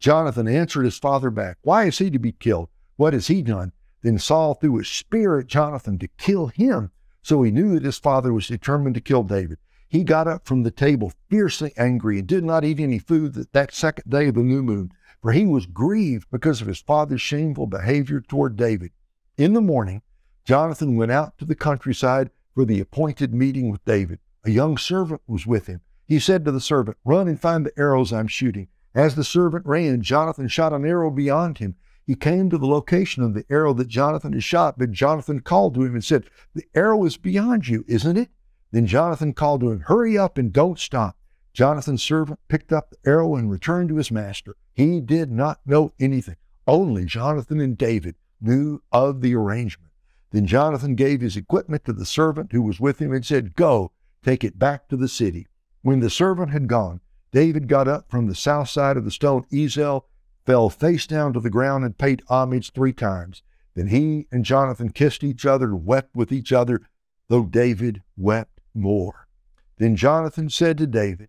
Jonathan 0.00 0.46
answered 0.46 0.84
his 0.84 0.98
father 0.98 1.30
back, 1.30 1.56
Why 1.62 1.86
is 1.86 1.96
he 1.96 2.10
to 2.10 2.18
be 2.18 2.32
killed? 2.32 2.68
What 2.96 3.14
has 3.14 3.28
he 3.28 3.40
done? 3.40 3.72
Then 4.02 4.18
Saul 4.18 4.52
threw 4.52 4.80
a 4.80 4.84
spear 4.84 5.38
at 5.38 5.46
Jonathan 5.46 5.98
to 6.00 6.08
kill 6.18 6.48
him. 6.48 6.90
So 7.26 7.42
he 7.42 7.50
knew 7.50 7.74
that 7.74 7.82
his 7.82 7.98
father 7.98 8.32
was 8.32 8.46
determined 8.46 8.94
to 8.94 9.00
kill 9.00 9.24
David. 9.24 9.58
He 9.88 10.04
got 10.04 10.28
up 10.28 10.46
from 10.46 10.62
the 10.62 10.70
table 10.70 11.12
fiercely 11.28 11.72
angry 11.76 12.20
and 12.20 12.28
did 12.28 12.44
not 12.44 12.64
eat 12.64 12.78
any 12.78 13.00
food 13.00 13.34
that, 13.34 13.52
that 13.52 13.74
second 13.74 14.08
day 14.08 14.28
of 14.28 14.36
the 14.36 14.44
new 14.44 14.62
moon, 14.62 14.92
for 15.20 15.32
he 15.32 15.44
was 15.44 15.66
grieved 15.66 16.28
because 16.30 16.60
of 16.60 16.68
his 16.68 16.78
father's 16.78 17.20
shameful 17.20 17.66
behavior 17.66 18.20
toward 18.20 18.54
David. 18.54 18.92
In 19.36 19.54
the 19.54 19.60
morning, 19.60 20.02
Jonathan 20.44 20.94
went 20.94 21.10
out 21.10 21.36
to 21.38 21.44
the 21.44 21.56
countryside 21.56 22.30
for 22.54 22.64
the 22.64 22.78
appointed 22.78 23.34
meeting 23.34 23.72
with 23.72 23.84
David. 23.84 24.20
A 24.44 24.50
young 24.50 24.78
servant 24.78 25.20
was 25.26 25.48
with 25.48 25.66
him. 25.66 25.80
He 26.06 26.20
said 26.20 26.44
to 26.44 26.52
the 26.52 26.60
servant, 26.60 26.96
Run 27.04 27.26
and 27.26 27.40
find 27.40 27.66
the 27.66 27.76
arrows 27.76 28.12
I'm 28.12 28.28
shooting. 28.28 28.68
As 28.94 29.16
the 29.16 29.24
servant 29.24 29.66
ran, 29.66 30.00
Jonathan 30.00 30.46
shot 30.46 30.72
an 30.72 30.86
arrow 30.86 31.10
beyond 31.10 31.58
him. 31.58 31.74
He 32.06 32.14
came 32.14 32.48
to 32.50 32.58
the 32.58 32.66
location 32.66 33.24
of 33.24 33.34
the 33.34 33.44
arrow 33.50 33.72
that 33.74 33.88
Jonathan 33.88 34.32
had 34.32 34.44
shot, 34.44 34.78
but 34.78 34.92
Jonathan 34.92 35.40
called 35.40 35.74
to 35.74 35.82
him 35.82 35.94
and 35.94 36.04
said, 36.04 36.24
The 36.54 36.64
arrow 36.74 37.04
is 37.04 37.16
beyond 37.16 37.66
you, 37.66 37.84
isn't 37.88 38.16
it? 38.16 38.30
Then 38.70 38.86
Jonathan 38.86 39.32
called 39.32 39.60
to 39.62 39.70
him, 39.70 39.80
Hurry 39.80 40.16
up 40.16 40.38
and 40.38 40.52
don't 40.52 40.78
stop. 40.78 41.16
Jonathan's 41.52 42.02
servant 42.02 42.38
picked 42.48 42.72
up 42.72 42.90
the 42.90 43.10
arrow 43.10 43.34
and 43.34 43.50
returned 43.50 43.88
to 43.88 43.96
his 43.96 44.10
master. 44.10 44.54
He 44.72 45.00
did 45.00 45.32
not 45.32 45.60
know 45.66 45.92
anything. 45.98 46.36
Only 46.66 47.06
Jonathan 47.06 47.60
and 47.60 47.76
David 47.76 48.14
knew 48.40 48.82
of 48.92 49.20
the 49.20 49.34
arrangement. 49.34 49.90
Then 50.30 50.46
Jonathan 50.46 50.94
gave 50.94 51.22
his 51.22 51.36
equipment 51.36 51.84
to 51.86 51.92
the 51.92 52.04
servant 52.04 52.52
who 52.52 52.62
was 52.62 52.78
with 52.78 53.00
him 53.00 53.12
and 53.12 53.24
said, 53.24 53.56
Go, 53.56 53.92
take 54.22 54.44
it 54.44 54.58
back 54.58 54.88
to 54.88 54.96
the 54.96 55.08
city. 55.08 55.46
When 55.82 56.00
the 56.00 56.10
servant 56.10 56.50
had 56.50 56.68
gone, 56.68 57.00
David 57.32 57.68
got 57.68 57.88
up 57.88 58.10
from 58.10 58.26
the 58.26 58.34
south 58.34 58.68
side 58.68 58.96
of 58.96 59.04
the 59.04 59.10
stone 59.10 59.44
Ezel, 59.52 60.02
fell 60.46 60.70
face 60.70 61.06
down 61.06 61.32
to 61.32 61.40
the 61.40 61.50
ground, 61.50 61.84
and 61.84 61.98
paid 61.98 62.22
homage 62.28 62.72
three 62.72 62.92
times. 62.92 63.42
Then 63.74 63.88
he 63.88 64.26
and 64.32 64.44
Jonathan 64.44 64.90
kissed 64.90 65.22
each 65.22 65.44
other 65.44 65.66
and 65.66 65.84
wept 65.84 66.16
with 66.16 66.32
each 66.32 66.52
other, 66.52 66.80
though 67.28 67.44
David 67.44 68.02
wept 68.16 68.60
more. 68.72 69.28
Then 69.76 69.96
Jonathan 69.96 70.48
said 70.48 70.78
to 70.78 70.86
David, 70.86 71.28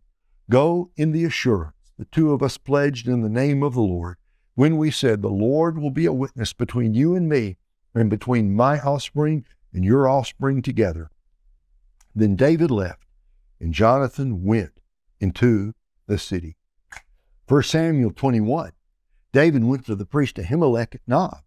Go 0.50 0.92
in 0.96 1.12
the 1.12 1.26
assurance 1.26 1.74
the 1.98 2.06
two 2.06 2.32
of 2.32 2.44
us 2.44 2.58
pledged 2.58 3.08
in 3.08 3.22
the 3.22 3.30
name 3.30 3.64
of 3.64 3.74
the 3.74 3.82
Lord 3.82 4.18
when 4.56 4.78
we 4.78 4.92
said, 4.92 5.22
The 5.22 5.30
Lord 5.30 5.78
will 5.78 5.92
be 5.92 6.06
a 6.06 6.14
witness 6.14 6.54
between 6.54 6.94
you 6.94 7.16
and 7.16 7.28
me, 7.28 7.58
and 7.94 8.10
between 8.10 8.56
my 8.56 8.80
offspring 8.80 9.46
and 9.74 9.84
your 9.84 10.08
offspring 10.08 10.62
together. 10.62 11.10
Then 12.16 12.36
David 12.36 12.72
left, 12.72 13.08
and 13.60 13.74
Jonathan 13.74 14.44
went 14.44 14.80
into 15.20 15.74
the 16.06 16.18
city. 16.18 16.58
1 17.48 17.64
Samuel 17.64 18.12
21. 18.12 18.72
David 19.34 19.64
went 19.64 19.86
to 19.86 19.96
the 19.96 20.06
priest 20.06 20.38
Ahimelech 20.38 20.96
at 20.96 21.02
Nob. 21.06 21.42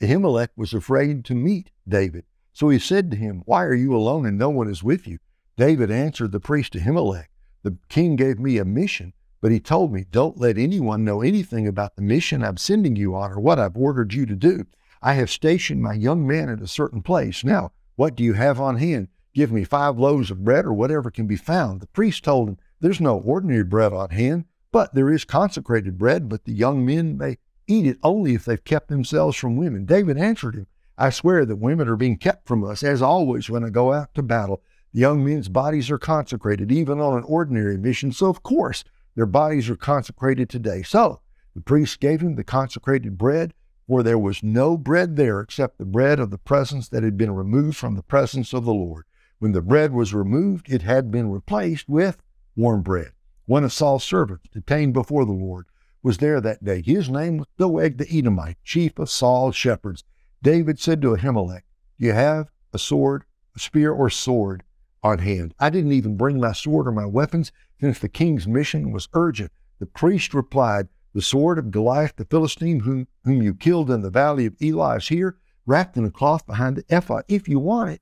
Ahimelech 0.00 0.50
was 0.56 0.72
afraid 0.72 1.24
to 1.24 1.34
meet 1.34 1.70
David, 1.86 2.24
so 2.52 2.68
he 2.68 2.78
said 2.78 3.10
to 3.10 3.16
him, 3.16 3.42
Why 3.44 3.64
are 3.64 3.74
you 3.74 3.94
alone 3.94 4.26
and 4.26 4.38
no 4.38 4.50
one 4.50 4.68
is 4.68 4.82
with 4.82 5.06
you? 5.06 5.18
David 5.56 5.90
answered 5.90 6.32
the 6.32 6.40
priest 6.40 6.74
Ahimelech, 6.74 7.26
The 7.62 7.76
king 7.88 8.16
gave 8.16 8.38
me 8.38 8.58
a 8.58 8.64
mission, 8.64 9.12
but 9.40 9.52
he 9.52 9.60
told 9.60 9.92
me, 9.92 10.04
Don't 10.10 10.38
let 10.38 10.56
anyone 10.56 11.04
know 11.04 11.22
anything 11.22 11.66
about 11.66 11.96
the 11.96 12.02
mission 12.02 12.44
I'm 12.44 12.56
sending 12.56 12.96
you 12.96 13.14
on 13.14 13.32
or 13.32 13.40
what 13.40 13.58
I've 13.58 13.76
ordered 13.76 14.14
you 14.14 14.24
to 14.26 14.36
do. 14.36 14.66
I 15.02 15.14
have 15.14 15.30
stationed 15.30 15.82
my 15.82 15.94
young 15.94 16.26
men 16.26 16.48
at 16.48 16.62
a 16.62 16.68
certain 16.68 17.02
place. 17.02 17.42
Now, 17.42 17.72
what 17.96 18.14
do 18.14 18.22
you 18.22 18.34
have 18.34 18.60
on 18.60 18.76
hand? 18.76 19.08
Give 19.34 19.50
me 19.50 19.64
five 19.64 19.98
loaves 19.98 20.30
of 20.30 20.44
bread 20.44 20.64
or 20.64 20.72
whatever 20.72 21.10
can 21.10 21.26
be 21.26 21.36
found. 21.36 21.80
The 21.80 21.88
priest 21.88 22.22
told 22.22 22.48
him, 22.48 22.58
There's 22.80 23.00
no 23.00 23.18
ordinary 23.18 23.64
bread 23.64 23.92
on 23.92 24.10
hand, 24.10 24.44
but 24.72 24.94
there 24.94 25.10
is 25.12 25.24
consecrated 25.24 25.98
bread, 25.98 26.28
but 26.28 26.44
the 26.44 26.52
young 26.52 26.84
men 26.84 27.16
may 27.16 27.36
eat 27.66 27.86
it 27.86 27.98
only 28.02 28.34
if 28.34 28.44
they've 28.44 28.64
kept 28.64 28.88
themselves 28.88 29.36
from 29.36 29.56
women. 29.56 29.84
David 29.84 30.18
answered 30.18 30.54
him, 30.54 30.66
I 30.98 31.10
swear 31.10 31.44
that 31.44 31.56
women 31.56 31.88
are 31.88 31.96
being 31.96 32.16
kept 32.16 32.48
from 32.48 32.64
us, 32.64 32.82
as 32.82 33.00
always 33.02 33.48
when 33.48 33.64
I 33.64 33.70
go 33.70 33.92
out 33.92 34.14
to 34.14 34.22
battle. 34.22 34.62
The 34.92 35.00
young 35.00 35.24
men's 35.24 35.48
bodies 35.48 35.90
are 35.90 35.98
consecrated, 35.98 36.70
even 36.72 37.00
on 37.00 37.16
an 37.16 37.24
ordinary 37.24 37.78
mission, 37.78 38.12
so 38.12 38.26
of 38.26 38.42
course 38.42 38.84
their 39.14 39.26
bodies 39.26 39.70
are 39.70 39.76
consecrated 39.76 40.48
today. 40.48 40.82
So 40.82 41.20
the 41.54 41.60
priest 41.60 42.00
gave 42.00 42.20
him 42.20 42.36
the 42.36 42.44
consecrated 42.44 43.16
bread, 43.18 43.54
for 43.86 44.02
there 44.02 44.18
was 44.18 44.42
no 44.42 44.76
bread 44.76 45.16
there 45.16 45.40
except 45.40 45.78
the 45.78 45.84
bread 45.84 46.18
of 46.18 46.30
the 46.30 46.38
presence 46.38 46.88
that 46.88 47.02
had 47.02 47.16
been 47.16 47.34
removed 47.34 47.76
from 47.76 47.94
the 47.94 48.02
presence 48.02 48.52
of 48.52 48.64
the 48.64 48.72
Lord. 48.72 49.04
When 49.38 49.52
the 49.52 49.62
bread 49.62 49.92
was 49.92 50.14
removed, 50.14 50.72
it 50.72 50.82
had 50.82 51.10
been 51.10 51.30
replaced 51.30 51.88
with 51.88 52.22
warm 52.54 52.82
bread. 52.82 53.12
One 53.52 53.64
of 53.64 53.72
Saul's 53.74 54.02
servants, 54.02 54.48
detained 54.50 54.94
before 54.94 55.26
the 55.26 55.32
Lord, 55.32 55.66
was 56.02 56.16
there 56.16 56.40
that 56.40 56.64
day. 56.64 56.80
His 56.80 57.10
name 57.10 57.36
was 57.36 57.46
Doeg 57.58 57.98
the 57.98 58.08
Edomite, 58.10 58.56
chief 58.64 58.98
of 58.98 59.10
Saul's 59.10 59.54
shepherds. 59.54 60.04
David 60.42 60.80
said 60.80 61.02
to 61.02 61.14
Ahimelech, 61.14 61.64
Do 61.98 62.06
you 62.06 62.12
have 62.14 62.50
a 62.72 62.78
sword, 62.78 63.24
a 63.54 63.58
spear, 63.58 63.92
or 63.92 64.08
sword 64.08 64.62
on 65.02 65.18
hand? 65.18 65.52
I 65.60 65.68
didn't 65.68 65.92
even 65.92 66.16
bring 66.16 66.40
my 66.40 66.52
sword 66.52 66.88
or 66.88 66.92
my 66.92 67.04
weapons, 67.04 67.52
since 67.78 67.98
the 67.98 68.08
king's 68.08 68.48
mission 68.48 68.90
was 68.90 69.10
urgent. 69.12 69.52
The 69.80 69.84
priest 69.84 70.32
replied, 70.32 70.88
The 71.12 71.20
sword 71.20 71.58
of 71.58 71.70
Goliath 71.70 72.16
the 72.16 72.24
Philistine, 72.24 72.80
whom, 72.80 73.06
whom 73.24 73.42
you 73.42 73.52
killed 73.52 73.90
in 73.90 74.00
the 74.00 74.08
valley 74.08 74.46
of 74.46 74.56
Elah, 74.62 74.96
is 74.96 75.08
here, 75.08 75.36
wrapped 75.66 75.98
in 75.98 76.06
a 76.06 76.10
cloth 76.10 76.46
behind 76.46 76.76
the 76.76 76.84
ephod. 76.88 77.24
If 77.28 77.50
you 77.50 77.58
want 77.58 77.90
it, 77.90 78.00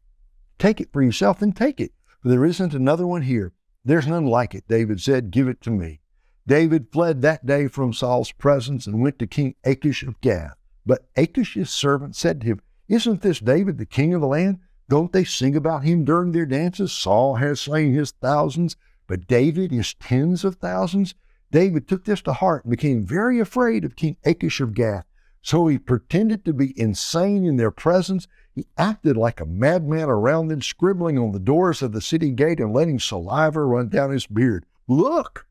take 0.61 0.81
it 0.81 0.93
for 0.93 1.03
yourself, 1.03 1.41
then 1.41 1.51
take 1.51 1.81
it. 1.81 1.93
For 2.23 2.29
there 2.29 2.45
isn't 2.45 2.73
another 2.73 3.05
one 3.05 3.23
here. 3.23 3.53
There's 3.85 4.07
none 4.07 4.27
like 4.27 4.55
it. 4.55 4.69
David 4.69 5.01
said, 5.01 5.31
Give 5.31 5.49
it 5.49 5.61
to 5.63 5.71
me. 5.71 6.01
David 6.47 6.89
fled 6.93 7.23
that 7.23 7.47
day 7.47 7.67
from 7.67 7.93
Saul's 7.93 8.33
presence 8.33 8.87
and 8.87 9.01
went 9.01 9.19
to 9.19 9.27
King 9.27 9.55
Achish 9.65 10.03
of 10.03 10.21
Gath. 10.21 10.57
But 10.85 11.09
Achish's 11.17 11.71
servant 11.71 12.17
said 12.17 12.41
to 12.41 12.47
him, 12.47 12.61
Isn't 12.89 13.23
this 13.23 13.41
David 13.41 13.79
the 13.79 13.87
king 13.87 14.15
of 14.15 14.21
the 14.21 14.27
land? 14.27 14.59
Don't 14.89 15.13
they 15.13 15.25
sing 15.25 15.55
about 15.55 15.85
him 15.85 16.05
during 16.05 16.33
their 16.33 16.47
dances? 16.47 16.93
Saul 16.93 17.37
has 17.37 17.61
slain 17.61 17.95
his 17.95 18.11
thousands, 18.11 18.77
but 19.07 19.29
David 19.29 19.71
his 19.71 19.95
tens 19.95 20.45
of 20.45 20.57
thousands. 20.57 21.15
David 21.53 21.87
took 21.87 22.05
this 22.05 22.23
to 22.23 22.33
heart 22.33 22.65
and 22.65 22.71
became 22.71 23.07
very 23.07 23.39
afraid 23.39 23.85
of 23.85 23.97
King 23.97 24.17
Achish 24.25 24.61
of 24.61 24.75
Gath. 24.75 25.07
So 25.43 25.69
he 25.69 25.79
pretended 25.79 26.45
to 26.45 26.53
be 26.53 26.79
insane 26.79 27.45
in 27.45 27.57
their 27.57 27.71
presence. 27.71 28.27
He 28.55 28.67
acted 28.77 29.17
like 29.17 29.41
a 29.41 29.47
madman 29.47 30.09
around 30.09 30.49
them, 30.49 30.61
scribbling 30.61 31.19
on 31.19 31.33
the 31.33 31.39
doors 31.39 31.83
of 31.83 31.93
the 31.93 32.01
city 32.01 32.31
gate 32.31 32.61
and 32.61 32.73
letting 32.73 32.99
saliva 32.99 33.65
run 33.65 33.89
down 33.89 34.11
his 34.11 34.27
beard. 34.27 34.67
Look, 34.89 35.47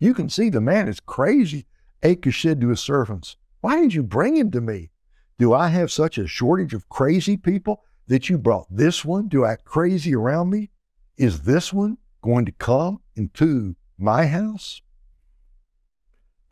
you 0.00 0.14
can 0.14 0.28
see 0.28 0.50
the 0.50 0.60
man 0.60 0.88
is 0.88 1.00
crazy. 1.00 1.66
Achish 2.02 2.42
said 2.42 2.60
to 2.60 2.68
his 2.68 2.80
servants, 2.80 3.36
Why 3.60 3.80
did 3.80 3.94
you 3.94 4.02
bring 4.02 4.36
him 4.36 4.50
to 4.50 4.60
me? 4.60 4.90
Do 5.38 5.52
I 5.52 5.68
have 5.68 5.90
such 5.90 6.18
a 6.18 6.26
shortage 6.26 6.74
of 6.74 6.88
crazy 6.88 7.36
people 7.36 7.84
that 8.08 8.28
you 8.28 8.38
brought 8.38 8.66
this 8.68 9.04
one 9.04 9.28
to 9.30 9.46
act 9.46 9.64
crazy 9.64 10.14
around 10.14 10.50
me? 10.50 10.70
Is 11.16 11.42
this 11.42 11.72
one 11.72 11.98
going 12.22 12.44
to 12.46 12.52
come 12.52 13.00
into 13.14 13.76
my 13.98 14.26
house? 14.26 14.82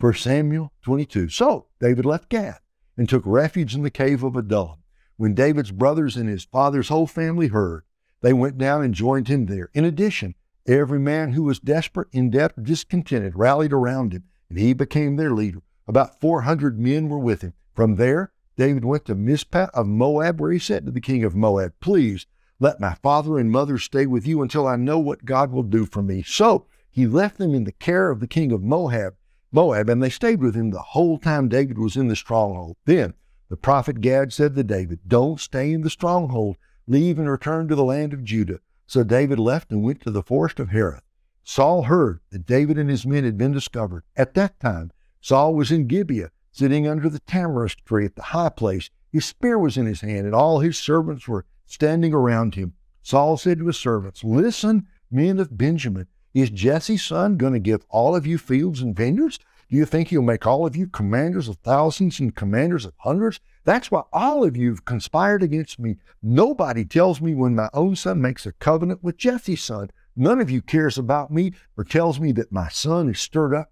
1 0.01 0.15
Samuel 0.15 0.73
22. 0.83 1.29
So 1.29 1.67
David 1.81 2.07
left 2.07 2.29
Gath 2.29 2.61
and 2.97 3.09
took 3.09 3.23
refuge 3.27 3.75
in 3.75 3.83
the 3.83 3.91
cave 3.91 4.23
of 4.23 4.37
Adullam. 4.37 4.80
When 5.21 5.35
David's 5.35 5.71
brothers 5.71 6.17
and 6.17 6.31
his 6.31 6.45
father's 6.45 6.89
whole 6.89 7.07
family 7.07 7.49
heard, 7.49 7.83
they 8.23 8.33
went 8.33 8.57
down 8.57 8.83
and 8.83 8.95
joined 8.95 9.29
him 9.29 9.45
there. 9.45 9.69
In 9.75 9.85
addition, 9.85 10.35
Every 10.67 10.99
man 10.99 11.33
who 11.33 11.43
was 11.43 11.59
desperate, 11.59 12.09
in 12.13 12.31
debt, 12.31 12.53
or 12.57 12.63
discontented 12.63 13.37
rallied 13.37 13.75
around 13.75 14.13
him, 14.13 14.25
and 14.49 14.59
he 14.59 14.73
became 14.73 15.17
their 15.17 15.33
leader. 15.33 15.61
About 15.87 16.21
400 16.21 16.79
men 16.79 17.11
were 17.11 17.19
with 17.19 17.43
him. 17.43 17.55
From 17.75 17.97
there, 17.97 18.33
David 18.57 18.85
went 18.85 19.05
to 19.07 19.15
Mizpah 19.15 19.69
of 19.75 19.87
Moab, 19.87 20.41
where 20.41 20.53
he 20.53 20.59
said 20.59 20.87
to 20.87 20.91
the 20.91 21.01
king 21.03 21.23
of 21.23 21.35
Moab, 21.35 21.75
Please 21.81 22.27
let 22.59 22.81
my 22.81 22.95
father 22.95 23.39
and 23.39 23.51
mother 23.51 23.77
stay 23.77 24.07
with 24.07 24.27
you 24.27 24.41
until 24.41 24.67
I 24.67 24.77
know 24.77 24.99
what 24.99 25.27
God 25.27 25.51
will 25.51 25.65
do 25.65 25.85
for 25.85 26.03
me. 26.03 26.23
So 26.23 26.67
he 26.91 27.07
left 27.07 27.37
them 27.37 27.55
in 27.55 27.65
the 27.65 27.73
care 27.73 28.11
of 28.11 28.21
the 28.21 28.27
king 28.27 28.53
of 28.53 28.63
Moab, 28.63 29.17
Moab, 29.53 29.91
and 29.91 30.03
they 30.03 30.09
stayed 30.09 30.41
with 30.41 30.55
him 30.55 30.71
the 30.71 30.79
whole 30.79 31.19
time 31.19 31.49
David 31.49 31.79
was 31.79 31.97
in 31.97 32.09
the 32.09 32.17
stronghold. 32.17 32.77
Then 32.85 33.15
the 33.51 33.57
prophet 33.57 34.01
Gad 34.01 34.33
said 34.33 34.55
to 34.55 34.63
David, 34.63 35.01
Don't 35.09 35.41
stay 35.41 35.73
in 35.73 35.83
the 35.83 35.91
stronghold. 35.91 36.57
Leave 36.87 37.19
and 37.19 37.29
return 37.29 37.67
to 37.67 37.75
the 37.75 37.85
land 37.85 38.15
of 38.15 38.25
Judah. 38.25 38.61
So 38.87 39.03
David 39.03 39.41
left 39.41 39.73
and 39.73 39.83
went 39.83 40.01
to 40.03 40.11
the 40.13 40.23
forest 40.23 40.61
of 40.61 40.69
Hereth. 40.69 41.03
Saul 41.43 41.83
heard 41.83 42.21
that 42.31 42.47
David 42.47 42.79
and 42.79 42.89
his 42.89 43.05
men 43.05 43.25
had 43.25 43.37
been 43.37 43.51
discovered. 43.51 44.05
At 44.17 44.35
that 44.35 44.61
time, 44.61 44.93
Saul 45.21 45.55
was 45.55 45.73
in 45.73 45.89
Gibeah, 45.89 46.31
sitting 46.53 46.87
under 46.87 47.09
the 47.09 47.19
tamarisk 47.19 47.85
tree 47.85 48.05
at 48.05 48.15
the 48.15 48.23
high 48.23 48.51
place. 48.51 48.89
His 49.11 49.25
spear 49.25 49.59
was 49.59 49.77
in 49.77 49.87
his 49.87 50.01
hand, 50.01 50.27
and 50.27 50.35
all 50.35 50.61
his 50.61 50.79
servants 50.79 51.27
were 51.27 51.45
standing 51.67 52.15
around 52.15 52.55
him. 52.55 52.75
Saul 53.03 53.37
said 53.37 53.59
to 53.59 53.67
his 53.67 53.79
servants, 53.79 54.23
Listen, 54.23 54.87
men 55.11 55.41
of 55.41 55.59
Benjamin, 55.59 56.07
is 56.33 56.51
Jesse's 56.51 57.03
son 57.03 57.37
going 57.37 57.55
to 57.55 57.59
give 57.59 57.85
all 57.89 58.15
of 58.15 58.29
you 58.29 58.39
fields 58.39 58.81
and 58.81 58.95
vineyards? 58.95 59.41
Do 59.71 59.77
you 59.77 59.85
think 59.85 60.09
he'll 60.09 60.23
make 60.23 60.47
all 60.47 60.67
of 60.67 60.75
you 60.75 60.89
commanders 60.89 61.49
of 61.49 61.57
thousands 61.59 62.19
and 62.19 62.35
commanders 62.35 62.85
of 62.85 62.95
hundreds? 62.99 63.41
That's 63.65 63.91
why 63.91 64.03
all 64.13 64.45
of 64.45 64.57
you 64.57 64.71
have 64.71 64.85
conspired 64.85 65.43
against 65.43 65.79
me. 65.79 65.97
Nobody 66.23 66.85
tells 66.85 67.21
me 67.21 67.35
when 67.35 67.55
my 67.55 67.69
own 67.73 67.95
son 67.95 68.21
makes 68.21 68.47
a 68.47 68.53
covenant 68.53 69.05
with 69.05 69.17
Jesse's 69.17 69.63
son. 69.63 69.91
None 70.17 70.41
of 70.41 70.51
you 70.51 70.61
cares 70.61 70.99
about 70.99 71.31
me 71.31 71.53
or 71.77 71.85
tells 71.85 72.19
me 72.19 72.33
that 72.33 72.51
my 72.51 72.69
son 72.69 73.09
is 73.09 73.21
stirred 73.21 73.55
up 73.55 73.71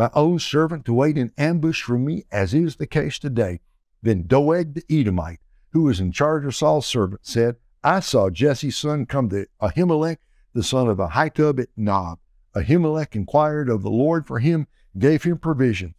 my 0.00 0.10
own 0.14 0.38
servant 0.38 0.84
to 0.86 0.94
wait 0.94 1.18
in 1.18 1.32
ambush 1.36 1.82
for 1.82 1.98
me, 1.98 2.24
as 2.30 2.54
is 2.54 2.76
the 2.76 2.86
case 2.86 3.18
today. 3.18 3.60
Then 4.02 4.22
Doeg 4.22 4.74
the 4.74 4.84
Edomite, 4.88 5.40
who 5.72 5.82
was 5.82 6.00
in 6.00 6.12
charge 6.12 6.44
of 6.44 6.56
Saul's 6.56 6.86
servant, 6.86 7.20
said, 7.26 7.56
I 7.82 8.00
saw 8.00 8.30
Jesse's 8.30 8.76
son 8.76 9.06
come 9.06 9.28
to 9.30 9.46
Ahimelech, 9.60 10.18
the 10.54 10.62
son 10.62 10.88
of 10.88 10.98
Ahitub 10.98 11.60
at 11.60 11.68
Nob. 11.76 12.18
Ahimelech 12.54 13.14
inquired 13.14 13.68
of 13.68 13.82
the 13.82 13.90
Lord 13.90 14.26
for 14.26 14.38
him 14.38 14.66
gave 14.98 15.22
him 15.22 15.38
provision. 15.38 15.94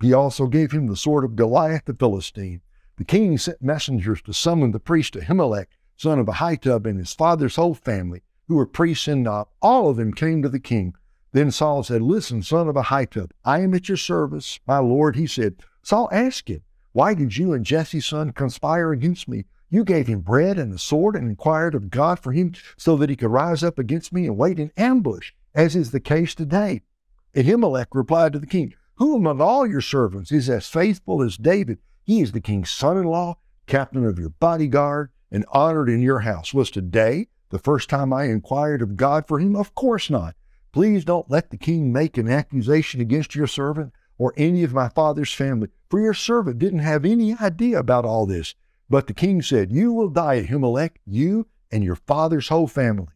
He 0.00 0.12
also 0.12 0.46
gave 0.46 0.72
him 0.72 0.86
the 0.86 0.96
sword 0.96 1.24
of 1.24 1.36
Goliath 1.36 1.86
the 1.86 1.94
Philistine. 1.94 2.60
The 2.96 3.04
king 3.04 3.38
sent 3.38 3.62
messengers 3.62 4.22
to 4.22 4.32
summon 4.32 4.72
the 4.72 4.80
priest 4.80 5.14
Ahimelech, 5.14 5.68
son 5.96 6.18
of 6.18 6.26
Ahitub, 6.26 6.86
and 6.86 6.98
his 6.98 7.12
father's 7.12 7.56
whole 7.56 7.74
family, 7.74 8.22
who 8.48 8.56
were 8.56 8.66
priests 8.66 9.08
in 9.08 9.22
Nob. 9.22 9.48
All 9.60 9.90
of 9.90 9.96
them 9.96 10.12
came 10.12 10.42
to 10.42 10.48
the 10.48 10.60
king. 10.60 10.94
Then 11.32 11.50
Saul 11.50 11.82
said, 11.82 12.02
Listen, 12.02 12.42
son 12.42 12.68
of 12.68 12.76
Ahitub, 12.76 13.30
I 13.44 13.60
am 13.60 13.74
at 13.74 13.88
your 13.88 13.98
service. 13.98 14.60
My 14.66 14.78
lord, 14.78 15.16
he 15.16 15.26
said. 15.26 15.56
Saul 15.82 16.08
asked 16.12 16.48
him, 16.48 16.62
Why 16.92 17.14
did 17.14 17.36
you 17.36 17.52
and 17.52 17.64
Jesse's 17.64 18.06
son 18.06 18.32
conspire 18.32 18.92
against 18.92 19.28
me? 19.28 19.44
You 19.68 19.84
gave 19.84 20.06
him 20.06 20.20
bread 20.20 20.58
and 20.58 20.72
a 20.72 20.78
sword 20.78 21.16
and 21.16 21.28
inquired 21.28 21.74
of 21.74 21.90
God 21.90 22.18
for 22.18 22.32
him 22.32 22.52
so 22.78 22.96
that 22.96 23.10
he 23.10 23.16
could 23.16 23.30
rise 23.30 23.62
up 23.64 23.78
against 23.78 24.12
me 24.12 24.26
and 24.26 24.38
wait 24.38 24.58
in 24.58 24.70
ambush, 24.76 25.32
as 25.54 25.74
is 25.74 25.90
the 25.90 26.00
case 26.00 26.34
today. 26.34 26.82
Ahimelech 27.36 27.88
replied 27.92 28.32
to 28.32 28.38
the 28.38 28.46
king, 28.46 28.72
Who 28.94 29.14
among 29.14 29.42
all 29.42 29.66
your 29.66 29.82
servants 29.82 30.32
is 30.32 30.48
as 30.48 30.66
faithful 30.66 31.22
as 31.22 31.36
David? 31.36 31.78
He 32.02 32.22
is 32.22 32.32
the 32.32 32.40
king's 32.40 32.70
son 32.70 32.96
in 32.96 33.04
law, 33.04 33.36
captain 33.66 34.06
of 34.06 34.18
your 34.18 34.30
bodyguard, 34.30 35.10
and 35.30 35.44
honored 35.52 35.90
in 35.90 36.00
your 36.00 36.20
house. 36.20 36.54
Was 36.54 36.70
today 36.70 37.28
the 37.50 37.58
first 37.58 37.90
time 37.90 38.10
I 38.10 38.24
inquired 38.24 38.80
of 38.80 38.96
God 38.96 39.28
for 39.28 39.38
him? 39.38 39.54
Of 39.54 39.74
course 39.74 40.08
not. 40.08 40.34
Please 40.72 41.04
don't 41.04 41.30
let 41.30 41.50
the 41.50 41.58
king 41.58 41.92
make 41.92 42.16
an 42.16 42.26
accusation 42.26 43.02
against 43.02 43.34
your 43.34 43.46
servant 43.46 43.92
or 44.16 44.32
any 44.38 44.64
of 44.64 44.72
my 44.72 44.88
father's 44.88 45.34
family, 45.34 45.68
for 45.90 46.00
your 46.00 46.14
servant 46.14 46.58
didn't 46.58 46.78
have 46.78 47.04
any 47.04 47.34
idea 47.34 47.78
about 47.78 48.06
all 48.06 48.24
this. 48.24 48.54
But 48.88 49.08
the 49.08 49.14
king 49.14 49.42
said, 49.42 49.70
You 49.70 49.92
will 49.92 50.08
die, 50.08 50.42
Ahimelech, 50.42 50.92
you 51.04 51.48
and 51.70 51.84
your 51.84 51.96
father's 51.96 52.48
whole 52.48 52.66
family. 52.66 53.08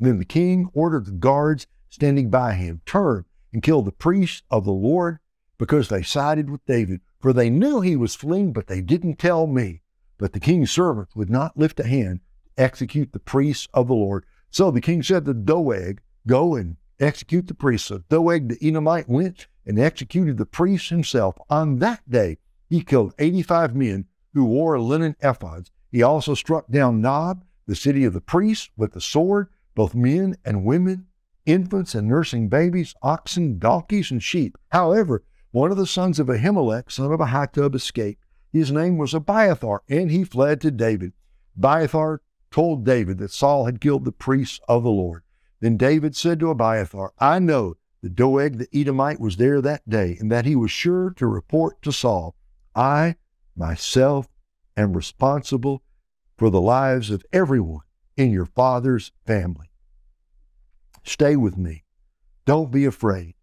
Then 0.00 0.18
the 0.18 0.24
king 0.24 0.70
ordered 0.72 1.04
the 1.04 1.12
guards 1.12 1.66
standing 1.90 2.30
by 2.30 2.54
him, 2.54 2.80
Turn 2.86 3.26
and 3.56 3.62
kill 3.62 3.80
the 3.80 3.90
priests 3.90 4.42
of 4.50 4.66
the 4.66 4.70
Lord, 4.70 5.18
because 5.56 5.88
they 5.88 6.02
sided 6.02 6.50
with 6.50 6.66
David. 6.66 7.00
For 7.20 7.32
they 7.32 7.48
knew 7.48 7.80
he 7.80 7.96
was 7.96 8.14
fleeing, 8.14 8.52
but 8.52 8.66
they 8.66 8.82
didn't 8.82 9.18
tell 9.18 9.46
me. 9.46 9.80
But 10.18 10.34
the 10.34 10.40
king's 10.40 10.70
servants 10.70 11.16
would 11.16 11.30
not 11.30 11.56
lift 11.56 11.80
a 11.80 11.86
hand 11.86 12.20
to 12.44 12.62
execute 12.62 13.14
the 13.14 13.18
priests 13.18 13.66
of 13.72 13.86
the 13.86 13.94
Lord. 13.94 14.26
So 14.50 14.70
the 14.70 14.82
king 14.82 15.02
said 15.02 15.24
to 15.24 15.32
Doeg, 15.32 16.02
Go 16.26 16.54
and 16.54 16.76
execute 17.00 17.46
the 17.46 17.54
priests. 17.54 17.88
So 17.88 18.02
Doeg 18.10 18.50
the 18.50 18.58
Edomite 18.60 19.08
went 19.08 19.46
and 19.64 19.78
executed 19.78 20.36
the 20.36 20.44
priests 20.44 20.90
himself. 20.90 21.38
On 21.48 21.78
that 21.78 22.02
day, 22.06 22.36
he 22.68 22.82
killed 22.82 23.14
85 23.18 23.74
men 23.74 24.04
who 24.34 24.44
wore 24.44 24.78
linen 24.78 25.16
ephods. 25.22 25.70
He 25.90 26.02
also 26.02 26.34
struck 26.34 26.68
down 26.68 27.00
Nob, 27.00 27.42
the 27.66 27.74
city 27.74 28.04
of 28.04 28.12
the 28.12 28.20
priests, 28.20 28.68
with 28.76 28.92
the 28.92 29.00
sword, 29.00 29.48
both 29.74 29.94
men 29.94 30.36
and 30.44 30.66
women, 30.66 31.06
infants 31.46 31.94
and 31.94 32.08
nursing 32.08 32.48
babies, 32.48 32.94
oxen, 33.02 33.58
donkeys, 33.58 34.10
and 34.10 34.22
sheep. 34.22 34.58
However, 34.70 35.22
one 35.52 35.70
of 35.70 35.76
the 35.78 35.86
sons 35.86 36.18
of 36.18 36.26
Ahimelech, 36.26 36.90
son 36.90 37.12
of 37.12 37.20
Ahitub, 37.20 37.74
escaped. 37.74 38.22
His 38.52 38.70
name 38.70 38.98
was 38.98 39.14
Abiathar, 39.14 39.82
and 39.88 40.10
he 40.10 40.24
fled 40.24 40.60
to 40.60 40.70
David. 40.70 41.12
Abiathar 41.56 42.20
told 42.50 42.84
David 42.84 43.18
that 43.18 43.30
Saul 43.30 43.64
had 43.64 43.80
killed 43.80 44.04
the 44.04 44.12
priests 44.12 44.60
of 44.68 44.82
the 44.82 44.90
Lord. 44.90 45.22
Then 45.60 45.76
David 45.76 46.14
said 46.14 46.40
to 46.40 46.50
Abiathar, 46.50 47.12
I 47.18 47.38
know 47.38 47.76
that 48.02 48.14
Doeg 48.14 48.58
the 48.58 48.68
Edomite 48.78 49.20
was 49.20 49.36
there 49.36 49.60
that 49.60 49.88
day, 49.88 50.16
and 50.20 50.30
that 50.30 50.44
he 50.44 50.54
was 50.54 50.70
sure 50.70 51.10
to 51.16 51.26
report 51.26 51.80
to 51.82 51.92
Saul, 51.92 52.34
I 52.74 53.16
myself 53.56 54.28
am 54.76 54.92
responsible 54.92 55.82
for 56.36 56.50
the 56.50 56.60
lives 56.60 57.10
of 57.10 57.24
everyone 57.32 57.80
in 58.16 58.30
your 58.30 58.46
father's 58.46 59.12
family. 59.26 59.70
Stay 61.06 61.36
with 61.36 61.56
me. 61.56 61.84
Don't 62.44 62.70
be 62.70 62.84
afraid, 62.84 63.34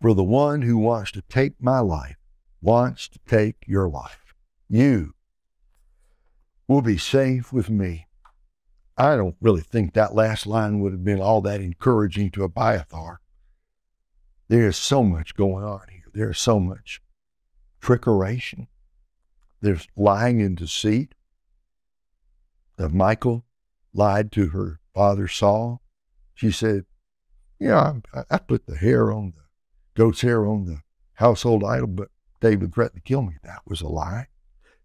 for 0.00 0.12
the 0.12 0.24
one 0.24 0.62
who 0.62 0.76
wants 0.76 1.12
to 1.12 1.22
take 1.22 1.54
my 1.62 1.78
life 1.78 2.16
wants 2.60 3.08
to 3.08 3.20
take 3.26 3.56
your 3.66 3.88
life. 3.88 4.34
You 4.68 5.14
will 6.66 6.82
be 6.82 6.98
safe 6.98 7.52
with 7.52 7.70
me. 7.70 8.08
I 8.98 9.14
don't 9.14 9.36
really 9.40 9.60
think 9.60 9.94
that 9.94 10.14
last 10.14 10.46
line 10.46 10.80
would 10.80 10.92
have 10.92 11.04
been 11.04 11.20
all 11.20 11.40
that 11.42 11.60
encouraging 11.60 12.30
to 12.32 12.44
Abiathar. 12.44 13.20
There's 14.48 14.76
so 14.76 15.04
much 15.04 15.36
going 15.36 15.64
on 15.64 15.82
here. 15.90 16.10
There's 16.12 16.40
so 16.40 16.58
much 16.58 17.00
trickeration. 17.80 18.66
There's 19.60 19.86
lying 19.96 20.42
and 20.42 20.56
deceit. 20.56 21.14
That 22.78 22.92
Michal 22.92 23.44
lied 23.94 24.32
to 24.32 24.48
her 24.48 24.80
father 24.92 25.28
Saul. 25.28 25.82
She 26.34 26.50
said, 26.50 26.84
Yeah, 27.58 27.94
I, 28.14 28.22
I 28.30 28.38
put 28.38 28.66
the 28.66 28.76
hair 28.76 29.12
on 29.12 29.32
the 29.36 29.42
goat's 29.94 30.20
hair 30.20 30.46
on 30.46 30.66
the 30.66 30.80
household 31.14 31.64
idol, 31.64 31.88
but 31.88 32.08
David 32.40 32.74
threatened 32.74 33.02
to 33.02 33.08
kill 33.08 33.22
me. 33.22 33.34
That 33.42 33.62
was 33.66 33.80
a 33.80 33.88
lie. 33.88 34.28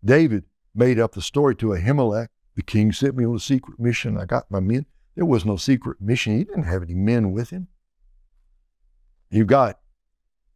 David 0.03 0.45
made 0.73 0.99
up 0.99 1.13
the 1.13 1.21
story 1.21 1.55
to 1.57 1.67
Ahimelech. 1.67 2.29
The 2.55 2.63
king 2.63 2.91
sent 2.91 3.15
me 3.15 3.25
on 3.25 3.35
a 3.35 3.39
secret 3.39 3.79
mission. 3.79 4.17
I 4.17 4.25
got 4.25 4.49
my 4.49 4.59
men. 4.59 4.85
There 5.15 5.25
was 5.25 5.45
no 5.45 5.57
secret 5.57 6.01
mission. 6.01 6.37
He 6.37 6.43
didn't 6.43 6.63
have 6.63 6.83
any 6.83 6.95
men 6.95 7.31
with 7.31 7.49
him. 7.49 7.67
You 9.29 9.45
got 9.45 9.79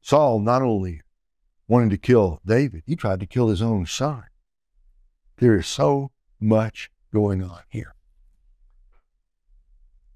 Saul 0.02 0.40
not 0.40 0.62
only 0.62 1.02
wanting 1.68 1.90
to 1.90 1.98
kill 1.98 2.42
David, 2.46 2.84
he 2.86 2.96
tried 2.96 3.20
to 3.22 3.26
kill 3.26 3.50
his 3.50 3.62
own 3.62 3.86
son. 3.86 4.24
There 5.38 5.58
is 5.58 5.68
so 5.68 6.12
much 6.40 6.90
going 7.14 7.44
on 7.44 7.62
here. 7.70 7.96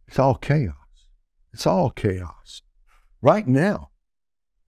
It's 0.07 0.19
all 0.19 0.35
chaos. 0.35 0.75
It's 1.53 1.67
all 1.67 1.89
chaos. 1.89 2.61
Right 3.21 3.47
now, 3.47 3.89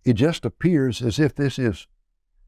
it 0.03 0.13
just 0.13 0.45
appears 0.45 1.01
as 1.01 1.19
if 1.19 1.35
this 1.35 1.59
is, 1.59 1.87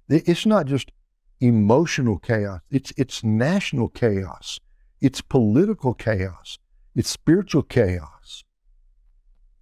it's 0.09 0.45
not 0.45 0.65
just 0.65 0.91
emotional 1.39 2.17
chaos, 2.17 2.61
it's, 2.69 2.93
it's 2.97 3.23
national 3.23 3.89
chaos, 3.89 4.59
it's 5.01 5.21
political 5.21 5.93
chaos, 5.93 6.57
it's 6.95 7.09
spiritual 7.09 7.63
chaos. 7.63 8.43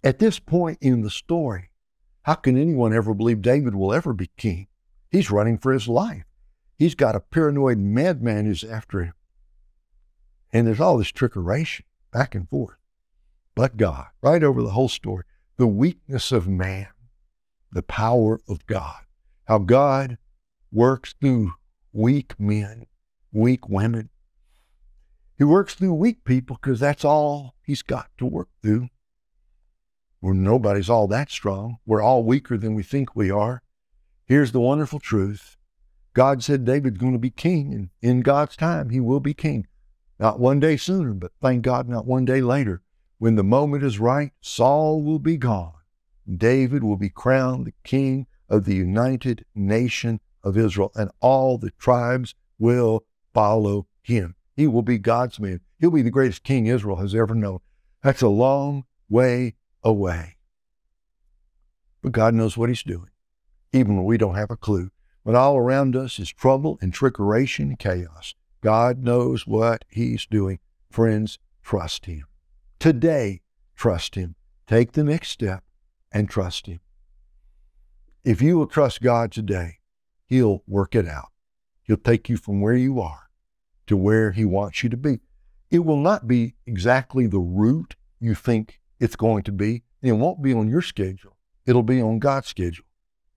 At 0.04 0.18
this 0.18 0.38
point 0.38 0.78
in 0.80 1.02
the 1.02 1.10
story, 1.10 1.70
how 2.22 2.34
can 2.34 2.56
anyone 2.56 2.94
ever 2.94 3.14
believe 3.14 3.42
David 3.42 3.74
will 3.74 3.92
ever 3.92 4.12
be 4.12 4.30
king? 4.36 4.68
He's 5.10 5.30
running 5.30 5.58
for 5.58 5.72
his 5.72 5.88
life. 5.88 6.24
He's 6.78 6.94
got 6.94 7.14
a 7.14 7.20
paranoid 7.20 7.78
madman 7.78 8.46
who's 8.46 8.64
after 8.64 9.04
him. 9.04 9.14
And 10.52 10.66
there's 10.66 10.80
all 10.80 10.98
this 10.98 11.12
trickeration 11.12 11.82
back 12.12 12.34
and 12.34 12.48
forth. 12.48 12.76
But 13.54 13.76
God, 13.76 14.06
right 14.22 14.42
over 14.42 14.62
the 14.62 14.70
whole 14.70 14.88
story, 14.88 15.24
the 15.56 15.66
weakness 15.66 16.32
of 16.32 16.48
man, 16.48 16.88
the 17.70 17.82
power 17.82 18.40
of 18.48 18.66
God, 18.66 19.02
how 19.46 19.58
God 19.58 20.18
works 20.70 21.14
through 21.20 21.52
weak 21.92 22.38
men, 22.38 22.86
weak 23.32 23.68
women. 23.68 24.08
He 25.36 25.44
works 25.44 25.74
through 25.74 25.94
weak 25.94 26.24
people 26.24 26.58
because 26.60 26.80
that's 26.80 27.04
all 27.04 27.54
he's 27.62 27.82
got 27.82 28.08
to 28.18 28.26
work 28.26 28.48
through. 28.62 28.88
Well, 30.20 30.34
nobody's 30.34 30.88
all 30.88 31.08
that 31.08 31.30
strong. 31.30 31.78
We're 31.84 32.02
all 32.02 32.22
weaker 32.22 32.56
than 32.56 32.74
we 32.74 32.82
think 32.82 33.16
we 33.16 33.30
are. 33.30 33.62
Here's 34.24 34.52
the 34.52 34.60
wonderful 34.60 35.00
truth 35.00 35.56
God 36.14 36.42
said 36.42 36.64
David's 36.64 36.98
going 36.98 37.14
to 37.14 37.18
be 37.18 37.30
king, 37.30 37.74
and 37.74 37.90
in 38.00 38.20
God's 38.20 38.56
time, 38.56 38.90
he 38.90 39.00
will 39.00 39.20
be 39.20 39.34
king. 39.34 39.66
Not 40.18 40.38
one 40.38 40.60
day 40.60 40.76
sooner, 40.76 41.12
but 41.12 41.32
thank 41.40 41.62
God, 41.62 41.88
not 41.88 42.06
one 42.06 42.24
day 42.24 42.40
later. 42.40 42.82
When 43.22 43.36
the 43.36 43.44
moment 43.44 43.84
is 43.84 44.00
right, 44.00 44.32
Saul 44.40 45.00
will 45.00 45.20
be 45.20 45.36
gone. 45.36 45.74
David 46.28 46.82
will 46.82 46.96
be 46.96 47.08
crowned 47.08 47.66
the 47.66 47.74
king 47.84 48.26
of 48.48 48.64
the 48.64 48.74
united 48.74 49.44
nation 49.54 50.18
of 50.42 50.58
Israel, 50.58 50.90
and 50.96 51.08
all 51.20 51.56
the 51.56 51.70
tribes 51.78 52.34
will 52.58 53.04
follow 53.32 53.86
him. 54.02 54.34
He 54.56 54.66
will 54.66 54.82
be 54.82 54.98
God's 54.98 55.38
man. 55.38 55.60
He'll 55.78 55.92
be 55.92 56.02
the 56.02 56.10
greatest 56.10 56.42
king 56.42 56.66
Israel 56.66 56.96
has 56.96 57.14
ever 57.14 57.36
known. 57.36 57.60
That's 58.02 58.22
a 58.22 58.28
long 58.28 58.86
way 59.08 59.54
away. 59.84 60.38
But 62.02 62.10
God 62.10 62.34
knows 62.34 62.56
what 62.56 62.70
He's 62.70 62.82
doing, 62.82 63.10
even 63.72 63.94
when 63.94 64.04
we 64.04 64.18
don't 64.18 64.34
have 64.34 64.50
a 64.50 64.56
clue. 64.56 64.90
When 65.22 65.36
all 65.36 65.56
around 65.56 65.94
us 65.94 66.18
is 66.18 66.32
trouble 66.32 66.76
and 66.82 66.92
trickeration 66.92 67.66
and 67.66 67.78
chaos, 67.78 68.34
God 68.62 68.98
knows 68.98 69.46
what 69.46 69.84
He's 69.88 70.26
doing. 70.26 70.58
Friends, 70.90 71.38
trust 71.62 72.06
Him. 72.06 72.24
Today, 72.82 73.42
trust 73.76 74.16
Him. 74.16 74.34
Take 74.66 74.90
the 74.90 75.04
next 75.04 75.28
step 75.28 75.62
and 76.10 76.28
trust 76.28 76.66
Him. 76.66 76.80
If 78.24 78.42
you 78.42 78.58
will 78.58 78.66
trust 78.66 79.02
God 79.02 79.30
today, 79.30 79.78
He'll 80.26 80.64
work 80.66 80.96
it 80.96 81.06
out. 81.06 81.28
He'll 81.84 81.96
take 81.96 82.28
you 82.28 82.36
from 82.36 82.60
where 82.60 82.74
you 82.74 83.00
are 83.00 83.30
to 83.86 83.96
where 83.96 84.32
He 84.32 84.44
wants 84.44 84.82
you 84.82 84.88
to 84.88 84.96
be. 84.96 85.20
It 85.70 85.84
will 85.84 85.96
not 85.96 86.26
be 86.26 86.56
exactly 86.66 87.28
the 87.28 87.38
route 87.38 87.94
you 88.18 88.34
think 88.34 88.80
it's 88.98 89.14
going 89.14 89.44
to 89.44 89.52
be. 89.52 89.84
It 90.02 90.14
won't 90.14 90.42
be 90.42 90.52
on 90.52 90.68
your 90.68 90.82
schedule, 90.82 91.36
it'll 91.64 91.84
be 91.84 92.02
on 92.02 92.18
God's 92.18 92.48
schedule. 92.48 92.86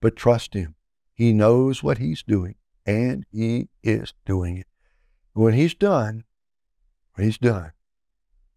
But 0.00 0.16
trust 0.16 0.54
Him. 0.54 0.74
He 1.14 1.32
knows 1.32 1.84
what 1.84 1.98
He's 1.98 2.24
doing, 2.24 2.56
and 2.84 3.24
He 3.30 3.68
is 3.84 4.12
doing 4.24 4.56
it. 4.56 4.66
When 5.34 5.54
He's 5.54 5.76
done, 5.76 6.24
when 7.14 7.26
He's 7.26 7.38
done, 7.38 7.70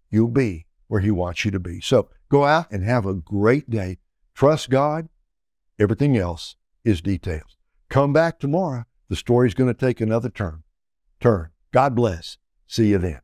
you'll 0.10 0.30
be 0.30 0.65
where 0.89 0.99
He 0.99 1.12
wants 1.12 1.45
you 1.45 1.52
to 1.52 1.60
be. 1.60 1.80
So 1.80 2.10
go 2.28 2.43
out 2.43 2.69
and 2.69 2.84
have 2.84 3.06
a 3.06 3.13
great 3.13 3.69
day. 3.69 3.99
Trust 4.36 4.69
God. 4.69 5.08
Everything 5.80 6.17
else 6.17 6.58
is 6.84 7.02
details. 7.02 7.56
Come 7.89 8.12
back 8.12 8.39
tomorrow. 8.39 8.84
The 9.08 9.15
story's 9.15 9.54
going 9.54 9.73
to 9.73 9.73
take 9.73 10.02
another 10.02 10.30
turn. 10.30 10.63
Turn. 11.21 11.52
God 11.71 11.95
bless. 11.95 12.38
See 12.67 12.89
you 12.89 12.97
then. 12.97 13.21